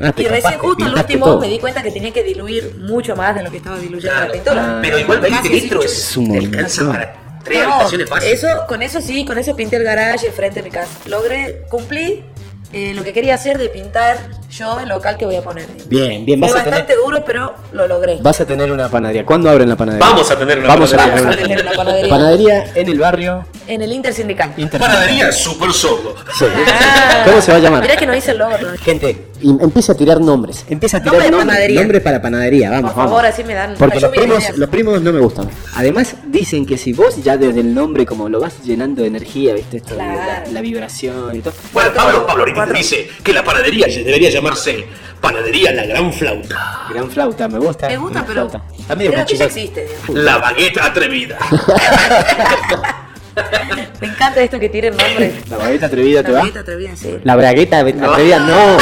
Ah, 0.00 0.12
y 0.16 0.24
recién 0.24 0.58
justo 0.58 0.84
al 0.84 0.90
pintaste 0.90 1.12
último 1.12 1.26
todo. 1.26 1.40
me 1.40 1.48
di 1.48 1.58
cuenta 1.60 1.80
que 1.82 1.92
tenía 1.92 2.12
que 2.12 2.24
diluir 2.24 2.74
mucho 2.80 3.14
más 3.14 3.34
de 3.36 3.44
lo 3.44 3.50
que 3.50 3.58
estaba 3.58 3.78
diluyendo 3.78 4.20
la 4.20 4.32
pintura. 4.32 4.78
Pero 4.82 4.98
igual 4.98 5.20
20 5.20 5.38
Casi 5.38 5.60
litros 5.60 5.84
es 5.84 6.16
un 6.16 6.36
alcanza 6.36 6.86
para 6.90 7.14
tres 7.44 7.62
No, 7.62 7.74
habitaciones 7.74 8.08
fácil. 8.10 8.32
Eso, 8.32 8.48
con 8.66 8.82
eso 8.82 9.00
sí, 9.00 9.24
con 9.24 9.38
eso 9.38 9.54
pinté 9.54 9.76
el 9.76 9.84
garage 9.84 10.32
frente 10.32 10.60
a 10.60 10.62
mi 10.64 10.70
casa. 10.70 10.90
Logré, 11.06 11.62
cumplí 11.70 12.24
eh, 12.72 12.92
lo 12.94 13.04
que 13.04 13.12
quería 13.12 13.34
hacer 13.36 13.56
de 13.56 13.68
pintar 13.68 14.16
yo 14.54 14.78
el 14.78 14.88
local 14.88 15.16
que 15.16 15.26
voy 15.26 15.36
a 15.36 15.42
poner. 15.42 15.66
Bien, 15.86 16.24
bien, 16.24 16.38
Fue 16.38 16.48
vas 16.48 16.60
a 16.60 16.64
tener, 16.64 16.80
bastante 16.80 17.02
duro, 17.02 17.24
pero 17.24 17.54
lo 17.72 17.88
logré. 17.88 18.18
vas 18.22 18.40
a 18.40 18.46
tener 18.46 18.70
una 18.70 18.88
panadería. 18.88 19.26
¿Cuándo 19.26 19.50
abren 19.50 19.68
la 19.68 19.76
panadería? 19.76 20.06
Vamos 20.08 20.30
a 20.30 20.38
tener 20.38 20.58
una 20.58 20.68
Vamos 20.68 20.92
a 20.92 20.96
panadería. 20.96 21.22
Vamos 21.22 21.34
a 21.34 21.36
tener 21.36 21.58
tener 21.58 21.66
una 21.66 21.76
panadería. 21.76 22.10
Panadería 22.10 22.64
en 22.74 22.88
el 22.88 22.98
barrio 22.98 23.44
En 23.66 23.80
el 23.82 23.92
Intersindical. 23.92 24.52
Inter. 24.56 24.80
Panadería 24.80 25.32
Super 25.32 25.72
Solo. 25.72 26.14
Sí. 26.38 26.44
Ah, 26.66 27.22
¿Cómo 27.26 27.40
se 27.40 27.50
va 27.50 27.58
a 27.58 27.60
llamar? 27.60 27.82
Mirá 27.82 27.96
que 27.96 28.06
no 28.06 28.14
hice 28.14 28.32
el 28.32 28.38
logo 28.38 28.56
todavía. 28.56 28.80
Gente, 28.80 29.28
y 29.40 29.50
empieza 29.50 29.92
a 29.92 29.94
tirar 29.94 30.20
nombres. 30.20 30.64
Empieza 30.68 30.98
a 30.98 31.02
tirar 31.02 31.30
nombres, 31.30 32.02
para 32.02 32.20
panadería. 32.20 32.70
Vamos, 32.70 32.92
Por 32.92 33.04
favor, 33.04 33.22
vamos. 33.22 33.32
así 33.32 33.44
me 33.44 33.54
dan 33.54 33.74
Porque 33.78 34.00
los 34.00 34.10
primos, 34.10 34.58
los 34.58 34.68
primos 34.68 35.02
no 35.02 35.12
me 35.12 35.20
gustan. 35.20 35.48
Además, 35.74 36.14
dicen 36.26 36.66
que 36.66 36.76
si 36.76 36.92
vos 36.92 37.22
ya 37.22 37.36
desde 37.36 37.60
el 37.60 37.74
nombre, 37.74 38.04
como 38.06 38.28
lo 38.28 38.40
vas 38.40 38.62
llenando 38.64 39.02
de 39.02 39.08
energía, 39.08 39.54
¿viste? 39.54 39.78
Esto 39.78 39.96
la, 39.96 40.60
vibración 40.60 41.36
y 41.36 41.40
todo. 41.40 41.54
Bueno, 41.72 41.90
Pablo, 41.94 42.26
Pablo 42.26 42.44
ahorita 42.44 42.66
dice 42.66 43.08
que 43.22 43.32
la 43.32 43.44
panadería 43.44 43.86
debería 43.86 44.30
llamarse 44.30 44.86
Panadería 45.20 45.72
La 45.72 45.86
Gran 45.86 46.12
Flauta. 46.12 46.86
Gran 46.90 47.10
flauta, 47.10 47.48
me 47.48 47.58
gusta. 47.58 47.88
Me 47.88 47.96
gusta, 47.96 48.24
pero 48.26 48.48
flauta. 48.48 48.62
Está 48.78 48.94
medio 48.94 49.12
creo 49.12 49.26
que 49.26 49.36
ya 49.36 49.46
cochinoso. 49.46 49.78
existe. 49.78 50.12
La 50.20 50.38
bagueta 50.38 50.84
atrevida. 50.84 51.38
Me 54.00 54.06
encanta 54.08 54.40
esto 54.42 54.58
que 54.60 54.68
tienen 54.68 54.96
nombres. 54.96 55.48
La 55.48 55.56
bagueta 55.56 55.86
atrevida 55.86 56.22
te 56.22 56.28
La 56.28 56.34
va. 56.34 56.40
bagueta 56.40 56.60
atrevida, 56.60 56.90
sí. 56.96 57.16
La 57.24 57.36
bragueta 57.36 57.78
atrevida, 57.80 58.38
no. 58.40 58.76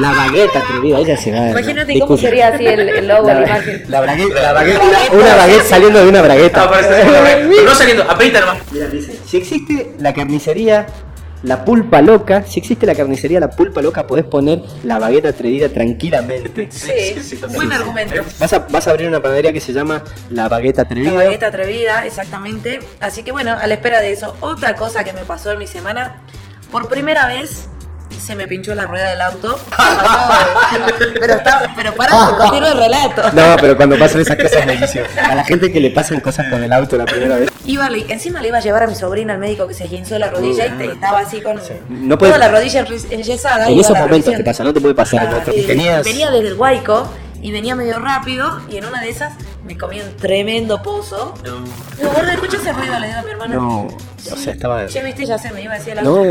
La 0.00 0.12
bagueta 0.12 0.58
atrevida, 0.60 0.98
ella 1.00 1.16
se 1.16 1.32
va. 1.32 1.50
Imagínate 1.50 1.98
cómo 2.00 2.16
sería 2.16 2.48
así 2.48 2.64
el, 2.66 2.88
el 2.88 3.08
logo, 3.08 3.26
la, 3.28 3.34
La, 3.40 3.46
imagen. 3.46 3.84
la 3.88 4.00
bragueta, 4.00 4.42
la 4.42 4.52
bagueta, 4.52 4.78
Bragueta. 4.88 5.16
una 5.16 5.34
baguette 5.36 5.64
saliendo 5.64 5.98
de 6.02 6.08
una 6.08 6.22
bragueta. 6.22 6.64
La 6.64 6.70
bagueta- 6.70 7.04
Pero 7.50 7.64
no 7.64 7.74
saliendo, 7.74 8.02
aprieta 8.08 8.40
nomás. 8.40 8.58
Mira, 8.70 8.86
dice, 8.86 9.18
si 9.26 9.36
existe 9.36 9.92
la 9.98 10.14
carnicería 10.14 10.86
La 11.42 11.64
Pulpa 11.64 12.02
Loca, 12.02 12.42
si 12.42 12.60
existe 12.60 12.84
la 12.84 12.94
carnicería 12.94 13.40
La 13.40 13.48
Pulpa 13.48 13.80
Loca, 13.80 14.06
podés 14.06 14.26
poner 14.26 14.62
la 14.84 14.98
bagueta 14.98 15.30
atrevida 15.30 15.70
tranquilamente. 15.70 16.68
Sí, 16.70 16.92
sí, 17.22 17.36
sí, 17.36 17.40
buen 17.54 17.72
argumento. 17.72 18.16
Vas 18.38 18.52
a, 18.52 18.58
vas 18.58 18.86
a 18.86 18.90
abrir 18.90 19.08
una 19.08 19.22
panadería 19.22 19.52
que 19.52 19.60
se 19.60 19.72
llama 19.72 20.04
La 20.28 20.48
Bagueta 20.48 20.82
Atrevida. 20.82 21.12
La 21.12 21.24
bagueta 21.24 21.46
atrevida, 21.46 22.04
exactamente. 22.04 22.80
Así 23.00 23.22
que 23.22 23.32
bueno, 23.32 23.52
a 23.58 23.66
la 23.66 23.74
espera 23.74 24.00
de 24.00 24.12
eso. 24.12 24.36
Otra 24.40 24.74
cosa 24.74 25.02
que 25.02 25.14
me 25.14 25.22
pasó 25.22 25.52
en 25.52 25.58
mi 25.58 25.66
semana, 25.66 26.20
por 26.70 26.88
primera 26.88 27.26
vez 27.26 27.69
se 28.18 28.34
me 28.36 28.46
pinchó 28.46 28.74
la 28.74 28.84
rueda 28.86 29.10
del 29.10 29.20
auto. 29.22 29.58
pero 31.20 31.34
está, 31.34 31.72
pero 31.76 31.94
para, 31.94 32.12
continúa 32.36 32.68
el 32.72 32.78
relato. 32.78 33.22
No, 33.32 33.56
pero 33.60 33.76
cuando 33.76 33.98
pasan 33.98 34.20
esas 34.20 34.36
cosas 34.36 34.66
me 34.66 34.76
dicen, 34.76 35.04
a 35.22 35.34
la 35.34 35.44
gente 35.44 35.72
que 35.72 35.80
le 35.80 35.90
pasan 35.90 36.20
cosas 36.20 36.46
con 36.50 36.62
el 36.62 36.72
auto 36.72 36.96
la 36.96 37.04
primera 37.06 37.36
vez. 37.36 37.50
Iba, 37.64 37.88
encima 38.08 38.40
le 38.40 38.48
iba 38.48 38.58
a 38.58 38.60
llevar 38.60 38.82
a 38.82 38.86
mi 38.86 38.94
sobrina 38.94 39.34
al 39.34 39.38
médico 39.38 39.66
que 39.66 39.74
se 39.74 39.86
guinzó 39.86 40.18
la 40.18 40.28
rodilla 40.30 40.66
y 40.66 40.70
te- 40.70 40.92
estaba 40.92 41.20
así 41.20 41.40
con 41.40 41.60
No 41.88 42.18
puede- 42.18 42.32
toda 42.32 42.38
la 42.46 42.52
rodilla 42.52 42.84
enyesada. 43.10 43.68
En 43.68 43.78
esos 43.78 43.96
momentos 43.98 44.34
te 44.34 44.44
pasa, 44.44 44.64
no 44.64 44.72
te 44.72 44.80
puede 44.80 44.94
pasar 44.94 45.28
Ah, 45.32 45.38
otro. 45.40 45.54
y 45.54 45.62
Tenías... 45.62 46.04
Venía 46.04 46.30
desde 46.30 46.48
el 46.48 46.54
Huayco 46.54 47.08
y 47.42 47.52
venía 47.52 47.74
medio 47.74 47.98
rápido 47.98 48.60
y 48.70 48.76
en 48.78 48.84
una 48.86 49.00
de 49.00 49.10
esas 49.10 49.32
me 49.64 49.76
comí 49.78 50.00
un 50.00 50.16
tremendo 50.16 50.82
pozo. 50.82 51.34
Digo, 51.44 52.10
gordo, 52.12 52.30
escucha 52.30 52.56
ese 52.56 52.72
ruido, 52.72 52.98
le 52.98 53.06
digo 53.08 53.18
a 53.18 53.22
mi 53.22 53.30
hermana. 53.30 53.54
No, 53.54 53.82
o 53.86 54.36
sea, 54.36 54.52
estaba... 54.52 54.86
Ya 54.86 55.02
viste, 55.02 55.24
ya 55.26 55.38
se 55.38 55.50
me 55.52 55.62
iba 55.62 55.74
a 55.74 55.78
decir 55.78 55.94
la 55.94 56.02
No, 56.02 56.24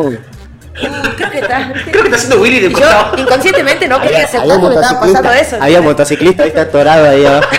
creo 1.15 1.31
que 1.31 1.39
está. 1.39 1.73
Creo 1.73 1.91
que 2.03 2.07
está 2.09 2.15
haciendo 2.15 2.41
Willy 2.41 2.59
de 2.59 2.69
yo 2.69 2.77
costado. 2.77 3.17
inconscientemente 3.17 3.87
no 3.87 4.01
quería 4.01 4.23
aceptar 4.25 4.59
que 4.59 4.67
me 4.67 4.73
estaba 4.75 4.99
pasando 4.99 5.31
eso. 5.33 5.57
había 5.61 5.81
motociclista, 5.81 6.43
ahí 6.43 6.49
está 6.49 6.61
atorado 6.61 7.09
ahí 7.09 7.25
abajo. 7.25 7.47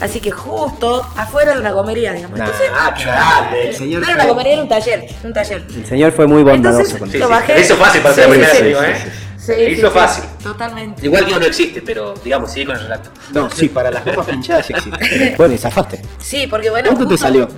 Así 0.00 0.20
que 0.20 0.30
justo 0.30 1.04
afuera 1.16 1.54
de 1.54 1.60
una 1.60 1.72
comería, 1.72 2.12
digamos. 2.12 2.38
Nah, 2.38 2.44
Entonces, 2.46 2.70
Ah, 2.74 3.50
el 3.64 3.74
señor, 3.74 4.02
no 4.02 4.06
era 4.08 4.14
una 4.16 4.28
comería, 4.28 4.52
era 4.54 4.62
un 4.62 4.68
taller. 4.68 5.06
Un 5.24 5.32
taller. 5.32 5.64
el 5.76 5.86
señor 5.86 6.12
fue 6.12 6.26
muy 6.26 6.42
bondadoso 6.42 6.80
Entonces, 6.82 6.98
con 7.00 7.10
Sí, 7.10 7.18
Lo 7.18 7.26
sí. 7.26 7.32
bajé. 7.32 7.60
Eso 7.60 7.74
es 7.74 7.78
fácil 7.80 8.00
para 8.02 8.14
ser 8.14 8.24
Sí, 8.24 8.30
la 8.30 8.34
primera 8.34 8.52
sí, 8.54 8.62
vez, 8.62 8.68
digo, 8.68 8.80
sí, 8.80 8.86
¿eh? 8.86 9.12
Sí, 9.38 9.72
Hizo 9.72 9.88
sí, 9.88 9.94
fácil. 9.94 10.24
sí, 10.24 10.44
Totalmente. 10.44 11.06
Igual 11.06 11.26
que 11.26 11.34
no 11.34 11.46
existe, 11.46 11.82
pero 11.82 12.14
digamos, 12.22 12.52
sigue 12.52 12.66
con 12.66 12.76
el 12.76 12.82
relato. 12.82 13.10
No, 13.32 13.50
sí, 13.50 13.68
para 13.74 13.90
las 13.90 14.04
gomas 14.04 14.26
pinchadas 14.26 14.70
existe. 14.70 15.34
Bueno, 15.36 15.54
y 15.54 15.58
zafaste. 15.58 16.02
Sí, 16.18 16.46
porque 16.46 16.70
bueno. 16.70 16.90
¿Cuánto 16.90 17.08
te 17.08 17.18
salió? 17.18 17.48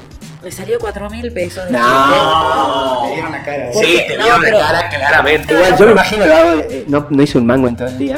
Me 0.43 0.51
salió 0.51 0.79
4 0.79 1.11
mil 1.11 1.33
pesos. 1.33 1.67
de 1.67 1.73
No, 1.73 3.03
te 3.07 3.13
dieron 3.15 3.33
la 3.33 3.43
cara. 3.45 3.71
¿Por 3.73 3.85
Sí, 3.85 3.97
te 4.09 4.17
pero- 4.17 4.59
la 4.59 4.67
cara 4.67 4.89
claramente. 4.89 5.53
Igual 5.55 5.77
yo 5.79 5.87
me 5.87 5.93
imagino, 5.93 6.25
el 6.25 6.31
vago, 6.31 6.51
eh, 6.71 6.85
no, 6.89 7.07
no 7.11 7.23
hizo 7.23 7.39
un 7.39 7.47
mango 7.47 7.69
en 7.69 7.77
todo 7.77 7.89
el 7.89 7.99
día. 7.99 8.17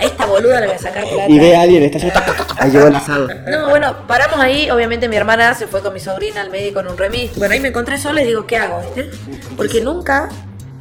A 0.00 0.04
esta 0.04 0.26
boluda 0.26 0.60
le 0.60 0.66
voy 0.68 0.76
a 0.76 0.78
sacar 0.78 1.02
plata. 1.02 1.24
Y 1.28 1.38
ve 1.40 1.56
a 1.56 1.62
alguien, 1.62 1.82
está 1.82 1.98
haciendo... 1.98 2.20
Ahí 2.58 2.70
llegó 2.70 2.86
el 2.86 2.94
asado. 2.94 3.26
No, 3.50 3.68
bueno, 3.70 4.06
paramos 4.06 4.38
ahí. 4.38 4.70
Obviamente 4.70 5.08
mi 5.08 5.16
hermana 5.16 5.54
se 5.54 5.66
fue 5.66 5.80
con 5.82 5.92
mi 5.92 5.98
sobrina 5.98 6.40
al 6.40 6.50
médico 6.50 6.78
en 6.78 6.86
un 6.88 6.96
remis. 6.96 7.36
Bueno, 7.36 7.54
ahí 7.54 7.60
me 7.60 7.68
encontré 7.68 7.98
sola 7.98 8.22
y 8.22 8.26
digo, 8.26 8.46
¿qué 8.46 8.56
hago? 8.58 8.80
¿Viste? 8.80 9.10
Porque 9.56 9.80
nunca 9.80 10.28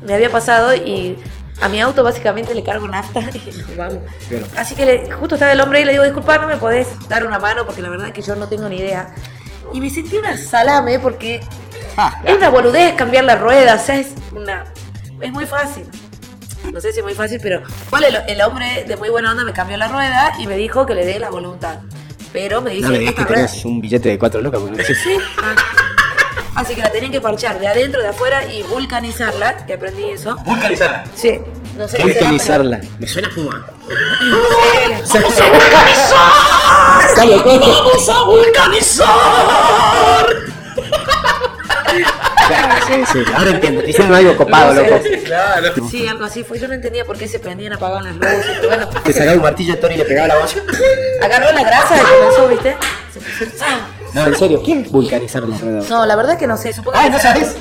me 0.06 0.14
había 0.14 0.30
pasado 0.30 0.76
y 0.76 1.18
a 1.60 1.70
mi 1.70 1.82
auto 1.82 2.04
básicamente 2.04 2.54
le 2.54 2.62
cargo 2.64 2.88
nafta 2.88 3.22
y 3.74 3.76
vamos. 3.76 3.98
Así 4.56 4.76
que 4.76 4.86
le- 4.86 5.12
justo 5.14 5.34
estaba 5.34 5.52
el 5.54 5.62
hombre 5.62 5.82
y 5.82 5.86
le 5.86 5.94
digo, 5.94 6.04
disculpa, 6.04 6.38
no 6.38 6.46
me 6.48 6.58
podés 6.58 6.88
dar 7.10 7.26
una 7.26 7.40
mano 7.40 7.66
porque 7.66 7.82
la 7.82 7.90
verdad 7.90 8.08
es 8.10 8.14
que 8.14 8.22
yo 8.22 8.36
no 8.36 8.48
tengo 8.48 8.70
ni 8.70 8.78
idea. 8.78 9.10
Y 9.74 9.82
me 9.82 9.90
sentí 9.90 10.18
una 10.18 10.38
salame 10.38 11.00
porque 11.00 11.42
es 12.26 12.36
una 12.36 12.50
boludez 12.50 12.94
cambiar 12.96 13.24
la 13.26 13.36
rueda, 13.36 13.76
o 13.76 13.80
sea, 13.80 13.96
es 13.98 14.10
una... 14.36 14.66
Es 15.22 15.32
muy 15.32 15.46
fácil. 15.46 15.86
No 16.72 16.80
sé 16.82 16.92
si 16.92 17.00
es 17.00 17.06
muy 17.06 17.14
fácil, 17.14 17.40
pero 17.42 17.62
¿cuál 17.90 18.04
el, 18.04 18.16
el 18.28 18.42
hombre 18.42 18.84
de 18.88 18.98
muy 18.98 19.10
buena 19.10 19.32
onda 19.32 19.44
me 19.44 19.54
cambió 19.54 19.78
la 19.78 19.88
rueda 19.88 20.34
y 20.40 20.48
me 20.48 20.56
dijo 20.58 20.86
que 20.86 20.94
le 20.94 21.06
dé 21.06 21.18
la 21.20 21.30
voluntad. 21.30 21.80
Pero 22.34 22.62
me 22.62 22.72
dice 22.72 22.88
No 22.88 22.94
digas 22.94 23.10
esta 23.12 23.26
que 23.26 23.34
rueda- 23.34 23.48
tenés 23.48 23.66
un 23.66 23.82
billete 23.82 24.10
de 24.10 24.20
4 24.20 24.42
lucas. 24.42 24.60
porque 24.62 24.78
no 24.78 24.84
sé. 24.84 24.96
Sí. 24.96 25.18
Ah. 25.42 25.56
Así 26.56 26.76
que 26.76 26.82
la 26.82 26.92
tenían 26.92 27.12
que 27.12 27.22
parchar 27.22 27.60
de 27.60 27.68
adentro, 27.68 28.02
de 28.02 28.08
afuera 28.10 28.44
y 28.52 28.64
vulcanizarla, 28.64 29.66
que 29.66 29.74
aprendí 29.74 30.06
eso. 30.10 30.36
Vulcanizarla. 30.46 31.04
Sí. 31.16 31.40
No 31.78 31.88
sé 31.88 31.98
qué 31.98 32.04
Vulcanizarla. 32.04 32.82
Me 33.00 33.08
suena 33.08 33.28
a 33.28 33.32
fuma. 33.32 33.66
pero- 33.88 35.30
Sale, 37.16 37.42
coge. 37.44 37.58
¡Vamos 37.60 38.10
a 38.10 38.24
vulcanizar! 38.24 39.08
Claro, 42.48 42.76
sí, 42.88 42.94
sí. 43.12 43.20
Ahora 43.36 43.50
entiendo. 43.52 43.82
Te 43.82 43.90
hicieron 43.90 44.14
algo 44.14 44.38
copado, 44.38 44.74
No 44.74 44.82
sé, 44.82 44.90
loco. 44.90 45.04
Claro. 45.26 45.74
Sí, 45.90 46.08
algo 46.08 46.26
así 46.26 46.44
fue. 46.44 46.60
Yo 46.60 46.68
no 46.68 46.74
entendía 46.76 47.04
por 47.06 47.18
qué 47.18 47.28
se 47.28 47.40
prendían, 47.40 47.74
apagaban 47.74 48.06
las 48.06 48.16
luces. 48.16 48.46
Bueno, 48.68 48.88
Te 48.90 49.14
sacaba 49.14 49.34
un 49.36 49.42
martillo 49.42 49.74
de 49.76 49.82
Tony 49.82 49.96
y 49.96 49.98
le 49.98 50.06
pegaba 50.06 50.28
la 50.30 50.38
voz. 50.40 50.56
agarró 51.22 51.52
la 51.52 51.64
grasa 51.64 51.98
y 51.98 52.00
comenzó, 52.00 52.48
¿viste? 52.48 52.78
Se 53.14 53.20
puso-. 53.20 53.56
No, 54.18 54.28
en 54.28 54.36
serio, 54.36 54.62
¿quién 54.64 54.86
vulcanizar 54.92 55.44
la 55.44 55.58
rueda? 55.58 55.84
No, 55.90 56.06
la 56.06 56.16
verdad 56.16 56.38
que 56.38 56.48
no 56.48 56.58
sé. 56.58 56.74
Supongo 56.74 56.98
Ah, 57.00 57.04
que 57.06 57.10
¿no 57.12 57.20
sabes? 57.20 57.56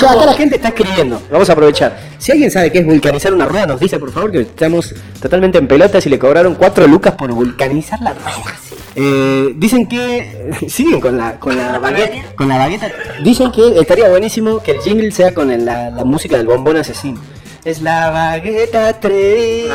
No. 0.00 0.08
Acá 0.10 0.26
la 0.26 0.34
gente 0.34 0.56
está 0.56 0.68
escribiendo. 0.68 1.20
Vamos 1.30 1.48
a 1.50 1.52
aprovechar. 1.52 1.98
Si 2.18 2.32
alguien 2.32 2.50
sabe 2.50 2.70
qué 2.72 2.78
es 2.78 2.86
vulcanizar 2.86 3.32
una 3.34 3.46
rueda, 3.46 3.66
nos 3.66 3.80
dice 3.80 3.98
por 3.98 4.12
favor 4.12 4.30
que 4.30 4.40
estamos 4.42 4.94
totalmente 5.20 5.58
en 5.58 5.66
pelotas 5.68 6.04
y 6.06 6.10
le 6.10 6.18
cobraron 6.18 6.54
4 6.54 6.86
lucas 6.86 7.14
por 7.14 7.32
vulcanizar 7.32 8.00
la 8.00 8.12
rueda. 8.14 8.56
Eh, 8.96 9.52
dicen 9.56 9.86
que 9.86 10.50
siguen 10.68 11.00
con 11.00 11.16
la 11.16 11.38
con 11.38 11.56
la 11.56 11.72
¿La 11.72 11.78
baguette, 11.78 12.08
panadería? 12.10 12.34
con 12.36 12.48
la 12.48 12.58
bagueta. 12.58 12.90
Dicen 13.22 13.52
que 13.52 13.78
estaría 13.78 14.08
buenísimo 14.08 14.58
que 14.60 14.72
el 14.72 14.80
jingle 14.80 15.10
sea 15.12 15.32
con 15.32 15.50
el- 15.50 15.64
la, 15.64 15.90
la 15.90 16.04
música 16.04 16.36
del 16.36 16.46
bombón 16.46 16.76
asesino. 16.76 17.20
Es 17.64 17.82
la 17.82 18.10
bagueta 18.10 18.88
atrevida. 18.88 19.74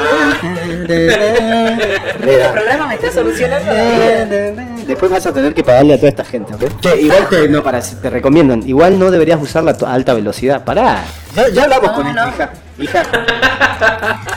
Este 0.87 2.49
programa 2.51 2.87
me 2.87 2.95
está 2.95 3.11
solucionando 3.11 3.71
la. 3.71 4.65
Después 4.87 5.11
vas 5.11 5.25
a 5.27 5.31
tener 5.33 5.53
que 5.53 5.63
pagarle 5.63 5.93
a 5.93 5.97
toda 5.97 6.09
esta 6.09 6.25
gente, 6.25 6.53
¿ok? 6.55 6.79
Che, 6.81 7.01
igual 7.01 7.27
te, 7.29 7.47
no, 7.47 7.61
para, 7.63 7.81
te 7.81 8.09
recomiendan, 8.09 8.67
igual 8.67 8.97
no 8.97 9.11
deberías 9.11 9.39
usarla 9.41 9.71
a 9.71 9.77
to- 9.77 9.85
a 9.87 9.93
alta 9.93 10.13
velocidad. 10.15 10.63
Pará, 10.63 11.03
ya, 11.35 11.47
ya 11.49 11.63
hablamos 11.63 11.91
No, 11.91 11.95
con 11.95 12.15
no. 12.15 12.27
hija. 12.27 12.53
Hija. 12.79 13.03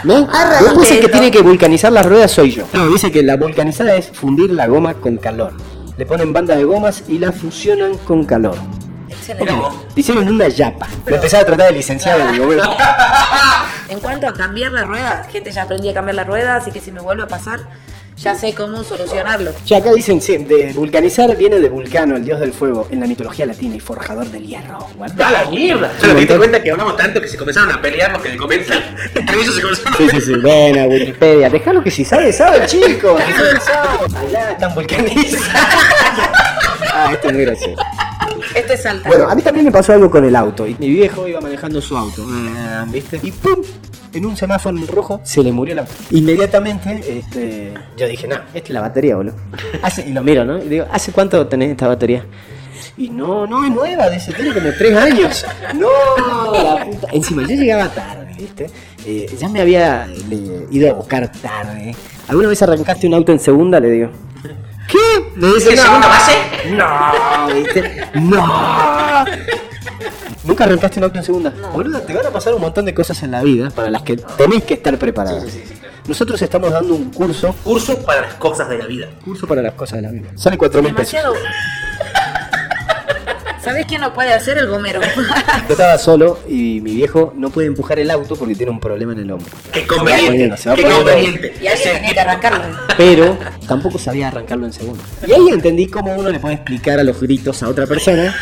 ¿No? 0.04 0.28
Después 0.62 0.90
el 0.90 1.00
que 1.00 1.08
tiene 1.08 1.30
que 1.30 1.40
vulcanizar 1.40 1.90
las 1.92 2.04
ruedas 2.06 2.30
soy 2.30 2.50
yo. 2.52 2.64
No, 2.74 2.86
dice 2.88 3.10
que 3.10 3.22
la 3.22 3.36
vulcanizada 3.36 3.96
es 3.96 4.08
fundir 4.10 4.50
la 4.50 4.66
goma 4.66 4.94
con 4.94 5.16
calor. 5.16 5.52
Le 5.96 6.04
ponen 6.06 6.32
bandas 6.32 6.58
de 6.58 6.64
gomas 6.64 7.02
y 7.08 7.18
la 7.18 7.32
fusionan 7.32 7.96
con 7.98 8.24
calor. 8.24 8.56
Hicieron 9.96 10.28
una 10.28 10.48
yapa. 10.48 10.88
Me 11.06 11.16
empezaba 11.16 11.42
a 11.42 11.46
tratar 11.46 11.68
de 11.68 11.72
licenciado. 11.78 12.32
Digo, 12.32 12.46
bueno, 12.46 12.62
En 13.88 14.00
cuanto 14.00 14.28
a 14.28 14.34
cambiar 14.34 14.72
la 14.72 14.84
rueda, 14.84 15.26
gente 15.30 15.50
ya 15.50 15.62
aprendí 15.62 15.88
a 15.88 15.94
cambiar 15.94 16.14
la 16.14 16.24
rueda, 16.24 16.56
así 16.56 16.70
que 16.70 16.80
si 16.80 16.92
me 16.92 17.00
vuelve 17.00 17.22
a 17.22 17.26
pasar, 17.26 17.60
ya 18.18 18.34
sé 18.34 18.52
cómo 18.52 18.84
solucionarlo. 18.84 19.52
Ya 19.64 19.78
acá 19.78 19.92
dicen, 19.94 20.20
sí, 20.20 20.36
de 20.36 20.72
vulcanizar 20.74 21.34
viene 21.36 21.58
de 21.58 21.70
Vulcano, 21.70 22.16
el 22.16 22.24
dios 22.24 22.38
del 22.38 22.52
fuego, 22.52 22.86
en 22.90 23.00
la 23.00 23.06
mitología 23.06 23.46
latina 23.46 23.76
y 23.76 23.80
forjador 23.80 24.26
del 24.26 24.46
hierro. 24.46 24.78
¡A 25.00 25.30
la 25.30 25.44
mierda! 25.50 25.90
Solo 26.00 26.14
te 26.14 26.20
diste 26.20 26.36
cuenta 26.36 26.62
que 26.62 26.70
hablamos 26.70 26.96
tanto 26.96 27.20
que 27.20 27.28
se 27.28 27.38
comenzaron 27.38 27.72
a 27.72 27.80
pelear 27.80 28.20
comienzo 28.36 28.74
entre 29.14 29.40
ellos 29.40 29.54
se 29.54 29.62
comenzaron 29.62 29.94
a 29.94 29.96
Sí, 29.96 30.08
sí, 30.10 30.20
sí, 30.20 30.34
buena 30.34 30.84
Wikipedia. 30.86 31.48
Dejalo 31.48 31.82
que 31.82 31.90
si 31.90 32.04
sabe, 32.04 32.32
sabe, 32.32 32.66
chicos. 32.66 33.20
Allá 34.16 34.50
están 34.52 34.74
vulcanizados. 34.74 35.48
Ah, 36.90 37.10
esto 37.12 37.28
es 37.28 37.34
muy 37.34 37.44
gracioso. 37.44 37.76
Esto 38.58 38.72
es 38.72 38.86
alta. 38.86 39.08
Bueno, 39.08 39.28
a 39.28 39.34
mí 39.34 39.42
también 39.42 39.64
me 39.66 39.72
pasó 39.72 39.92
algo 39.92 40.10
con 40.10 40.24
el 40.24 40.34
auto. 40.36 40.66
Y 40.66 40.76
mi 40.78 40.88
viejo 40.88 41.26
iba 41.28 41.40
manejando 41.40 41.80
su 41.80 41.96
auto, 41.96 42.24
ah, 42.28 42.84
¿viste? 42.88 43.20
Y 43.22 43.30
¡pum! 43.32 43.56
En 44.14 44.24
un 44.24 44.36
semáforo 44.36 44.76
en 44.76 44.86
rojo 44.88 45.20
se 45.22 45.42
le 45.42 45.52
murió 45.52 45.74
el 45.74 45.80
auto. 45.80 45.92
Inmediatamente, 46.10 47.02
este, 47.18 47.74
yo 47.96 48.06
dije, 48.08 48.26
no, 48.26 48.36
esta 48.54 48.68
es 48.68 48.70
la 48.70 48.80
batería, 48.80 49.16
boludo. 49.16 49.34
Hace- 49.82 50.08
y 50.08 50.12
lo 50.12 50.22
miro, 50.22 50.44
¿no? 50.44 50.58
Y 50.58 50.68
digo, 50.68 50.86
¿hace 50.90 51.12
cuánto 51.12 51.46
tenés 51.46 51.70
esta 51.72 51.88
batería? 51.88 52.24
Y 52.96 53.10
no, 53.10 53.46
no 53.46 53.64
es 53.64 53.70
nueva, 53.70 54.08
dice, 54.08 54.32
tiene 54.32 54.52
como 54.54 54.70
tres 54.76 54.96
años. 54.96 55.44
No, 55.74 55.88
la 56.52 56.84
puta. 56.84 57.08
Encima, 57.12 57.42
yo 57.42 57.54
llegaba 57.54 57.88
tarde, 57.92 58.34
¿viste? 58.36 58.66
Eh, 59.06 59.26
ya 59.38 59.48
me 59.48 59.60
había 59.60 60.06
le- 60.06 60.66
ido 60.70 60.90
a 60.90 60.94
buscar 60.94 61.30
tarde. 61.30 61.94
¿Alguna 62.28 62.48
vez 62.48 62.60
arrancaste 62.62 63.06
un 63.06 63.14
auto 63.14 63.30
en 63.32 63.38
segunda? 63.40 63.78
Le 63.78 63.90
digo. 63.90 64.10
¿Qué? 64.88 64.96
Le 65.36 65.54
dice, 65.54 65.70
¿En 65.72 65.78
segunda 65.78 66.08
base? 66.08 66.32
No, 66.70 67.54
¿viste? 67.54 68.08
No. 68.14 69.24
¿Nunca 70.44 70.64
arrancaste 70.64 70.98
un 70.98 71.04
auto 71.04 71.18
en 71.18 71.24
segunda? 71.24 71.52
Boludo, 71.72 72.00
te 72.00 72.14
van 72.14 72.26
a 72.26 72.30
pasar 72.30 72.54
un 72.54 72.60
montón 72.62 72.84
de 72.86 72.94
cosas 72.94 73.22
en 73.22 73.32
la 73.32 73.42
vida 73.42 73.70
para 73.70 73.90
las 73.90 74.02
que 74.02 74.16
tenés 74.16 74.64
que 74.64 74.74
estar 74.74 74.96
preparado. 74.98 75.44
Nosotros 76.06 76.40
estamos 76.40 76.72
dando 76.72 76.94
un 76.94 77.10
curso, 77.10 77.54
Curso 77.62 77.98
para 78.04 78.22
las 78.22 78.34
cosas 78.34 78.68
de 78.70 78.78
la 78.78 78.86
vida. 78.86 79.08
curso 79.22 79.46
para 79.46 79.60
las 79.60 79.74
cosas 79.74 79.96
de 79.96 80.02
la 80.02 80.10
vida. 80.10 80.30
Sale 80.36 80.56
cuatro 80.56 80.82
mil 80.82 80.94
pesos. 80.94 81.20
¿Sabés 83.62 83.86
quién 83.86 84.00
lo 84.00 84.12
puede 84.12 84.32
hacer? 84.32 84.58
El 84.58 84.68
gomero. 84.68 85.00
Yo 85.68 85.72
estaba 85.72 85.98
solo 85.98 86.38
y 86.48 86.80
mi 86.80 86.94
viejo 86.94 87.32
no 87.36 87.50
puede 87.50 87.66
empujar 87.66 87.98
el 87.98 88.10
auto 88.10 88.36
porque 88.36 88.54
tiene 88.54 88.70
un 88.70 88.80
problema 88.80 89.12
en 89.12 89.20
el 89.20 89.30
hombro. 89.32 89.50
¡Qué 89.72 89.80
Se 89.80 89.86
conveniente! 89.86 90.68
va 90.68 90.74
¡Qué 90.76 90.82
conveniente! 90.84 91.54
y 91.60 91.66
alguien 91.66 91.92
tenía 91.94 92.12
que 92.14 92.20
arrancarlo. 92.20 92.64
Pero 92.96 93.36
tampoco 93.66 93.98
sabía 93.98 94.28
arrancarlo 94.28 94.66
en 94.66 94.72
segunda. 94.72 95.02
Y 95.26 95.32
ahí 95.32 95.48
entendí 95.48 95.86
cómo 95.86 96.14
uno 96.14 96.30
le 96.30 96.38
puede 96.38 96.54
explicar 96.54 96.98
a 96.98 97.04
los 97.04 97.20
gritos 97.20 97.62
a 97.62 97.68
otra 97.68 97.86
persona 97.86 98.34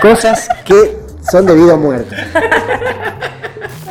cosas 0.00 0.48
que 0.64 0.96
son 1.30 1.46
de 1.46 1.54
vida 1.54 1.74
o 1.74 1.78
muerte. 1.78 2.16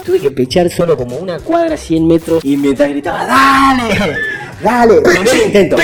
Tuve 0.06 0.20
que 0.20 0.32
pechar 0.32 0.70
solo 0.70 0.96
como 0.96 1.18
una 1.18 1.38
cuadra, 1.40 1.76
100 1.76 2.08
metros, 2.08 2.46
y 2.46 2.56
mientras 2.56 2.90
gritaba, 2.90 3.26
¡dale! 3.26 4.18
¡Dale! 4.62 5.02
Primer 5.02 5.36
intento. 5.46 5.76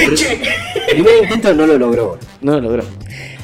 Primer 0.90 1.24
intento 1.24 1.54
no 1.54 1.68
lo 1.68 1.78
logró. 1.78 2.18
No 2.42 2.54
lo 2.54 2.62
logró. 2.62 2.84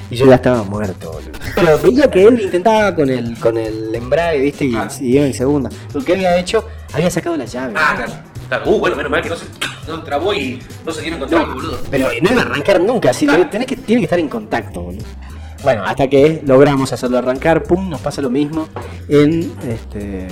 Y 0.09 0.15
yo 0.15 0.25
ya 0.25 0.35
estaba 0.35 0.63
muerto, 0.63 1.11
boludo. 1.11 1.31
Pero 1.55 1.77
veía 1.79 2.09
que 2.09 2.23
él 2.23 2.41
intentaba 2.41 2.95
con 2.95 3.09
el, 3.09 3.37
con 3.39 3.57
el 3.57 3.93
embrague, 3.93 4.39
¿viste? 4.41 4.65
Y, 4.65 4.75
y 5.01 5.15
iba 5.17 5.25
en 5.25 5.33
segunda. 5.33 5.69
Lo 5.93 6.01
que 6.03 6.13
había 6.13 6.37
hecho, 6.37 6.65
había 6.93 7.09
sacado 7.11 7.37
la 7.37 7.45
llave. 7.45 7.73
Ah, 7.77 7.93
claro. 7.95 8.11
claro. 8.47 8.71
Uh, 8.71 8.79
bueno, 8.79 8.95
menos 8.95 9.11
mal 9.11 9.21
que 9.21 9.29
no 9.29 9.35
se 9.35 9.45
no 9.87 10.03
trabó 10.03 10.33
y 10.33 10.59
no 10.85 10.91
se 10.91 11.01
dieron 11.01 11.19
control, 11.19 11.47
No, 11.47 11.53
boludo. 11.55 11.79
pero 11.89 12.07
no 12.21 12.31
iba 12.31 12.41
a 12.41 12.45
arrancar 12.45 12.79
nunca, 12.79 13.09
así 13.09 13.25
tenés 13.49 13.65
que, 13.67 13.75
tiene 13.75 14.01
que 14.01 14.05
estar 14.05 14.19
en 14.19 14.29
contacto, 14.29 14.81
boludo. 14.81 15.03
Bueno, 15.63 15.83
hasta 15.83 16.07
que 16.07 16.41
logramos 16.45 16.93
hacerlo 16.93 17.17
arrancar, 17.17 17.63
pum, 17.63 17.89
nos 17.89 17.99
pasa 17.99 18.21
lo 18.21 18.29
mismo 18.29 18.67
en 19.09 19.51
este 19.67 20.27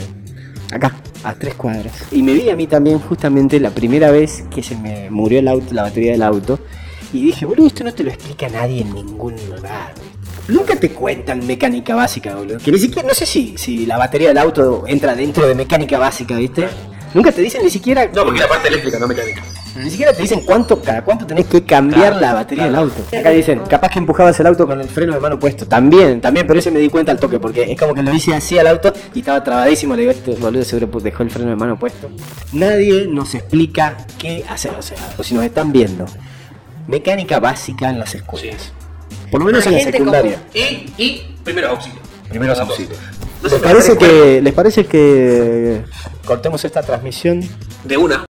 acá, 0.71 0.93
a 1.23 1.33
tres 1.33 1.55
cuadras. 1.55 1.93
Y 2.11 2.21
me 2.23 2.33
vi 2.33 2.49
a 2.49 2.55
mí 2.55 2.67
también 2.67 2.99
justamente 2.99 3.59
la 3.59 3.71
primera 3.71 4.11
vez 4.11 4.43
que 4.53 4.61
se 4.63 4.75
me 4.77 5.09
murió 5.09 5.39
el 5.39 5.47
auto, 5.47 5.73
la 5.73 5.83
batería 5.83 6.11
del 6.13 6.21
auto. 6.23 6.59
Y 7.13 7.25
dije, 7.25 7.45
boludo, 7.45 7.67
esto 7.67 7.83
no 7.83 7.93
te 7.93 8.03
lo 8.03 8.09
explica 8.09 8.49
nadie 8.49 8.81
en 8.81 8.93
ningún 8.93 9.35
lugar. 9.49 9.93
Nunca 10.47 10.75
te 10.75 10.91
cuentan 10.91 11.45
mecánica 11.45 11.95
básica, 11.95 12.35
boludo. 12.35 12.57
Que 12.57 12.71
ni 12.71 12.79
siquiera, 12.79 13.07
no 13.07 13.13
sé 13.13 13.25
si, 13.25 13.57
si 13.57 13.85
la 13.85 13.97
batería 13.97 14.29
del 14.29 14.37
auto 14.37 14.83
entra 14.87 15.15
dentro 15.15 15.47
de 15.47 15.55
mecánica 15.55 15.97
básica, 15.97 16.35
¿viste? 16.35 16.67
Nunca 17.13 17.31
te 17.31 17.41
dicen 17.41 17.63
ni 17.63 17.69
siquiera. 17.69 18.05
No, 18.13 18.23
porque 18.23 18.39
la 18.39 18.47
parte 18.47 18.67
eléctrica, 18.67 18.99
no 18.99 19.07
mecánica. 19.07 19.43
Ni 19.75 19.91
siquiera 19.91 20.11
te 20.11 20.21
dicen 20.21 20.41
cuánto, 20.41 20.81
cada 20.81 21.03
cuánto 21.03 21.25
tenés 21.25 21.45
que 21.45 21.63
cambiar 21.63 22.15
la 22.19 22.33
batería 22.33 22.65
del 22.65 22.75
auto. 22.75 22.95
Acá 23.17 23.29
dicen, 23.29 23.59
capaz 23.69 23.89
que 23.89 23.99
empujabas 23.99 24.39
el 24.39 24.47
auto 24.47 24.65
con 24.65 24.81
el 24.81 24.87
freno 24.87 25.13
de 25.13 25.19
mano 25.19 25.37
puesto. 25.37 25.67
También, 25.67 26.19
también, 26.19 26.47
pero 26.47 26.59
ese 26.59 26.71
me 26.71 26.79
di 26.79 26.89
cuenta 26.89 27.11
al 27.11 27.19
toque, 27.19 27.39
porque 27.39 27.71
es 27.71 27.79
como 27.79 27.93
que 27.93 28.01
lo 28.01 28.13
hice 28.13 28.33
así 28.33 28.57
al 28.57 28.67
auto 28.67 28.91
y 29.13 29.19
estaba 29.19 29.43
trabadísimo. 29.43 29.95
Le 29.95 30.01
digo, 30.01 30.11
este 30.11 30.35
boludo 30.35 30.63
seguro 30.63 30.99
dejó 30.99 31.23
el 31.23 31.29
freno 31.29 31.49
de 31.51 31.55
mano 31.55 31.77
puesto. 31.77 32.09
Nadie 32.53 33.07
nos 33.07 33.35
explica 33.35 33.97
qué 34.17 34.43
hacer, 34.49 34.71
o 34.77 34.81
sea, 34.81 34.97
o 35.17 35.23
si 35.23 35.35
nos 35.35 35.43
están 35.43 35.71
viendo. 35.71 36.05
Mecánica 36.87 37.39
básica 37.39 37.89
en 37.89 37.99
las 37.99 38.15
escuelas. 38.15 38.71
Por 39.31 39.41
lo 39.41 39.45
menos 39.45 39.65
en 39.67 39.73
la 39.73 39.79
secundaria. 39.81 40.41
Y, 40.53 40.91
y 40.97 41.35
primeros 41.43 41.71
auxilios. 41.71 41.99
Primeros 42.29 42.59
auxilios. 42.59 42.97
No 43.43 43.49
se 43.49 43.55
¿Les 43.55 43.63
parece, 43.63 43.95
puede- 43.95 44.11
que, 44.35 44.41
¿Les 44.41 44.53
parece 44.53 44.85
que 44.85 45.81
cortemos 46.25 46.63
esta 46.65 46.81
transmisión? 46.81 47.41
De 47.83 47.97
una. 47.97 48.25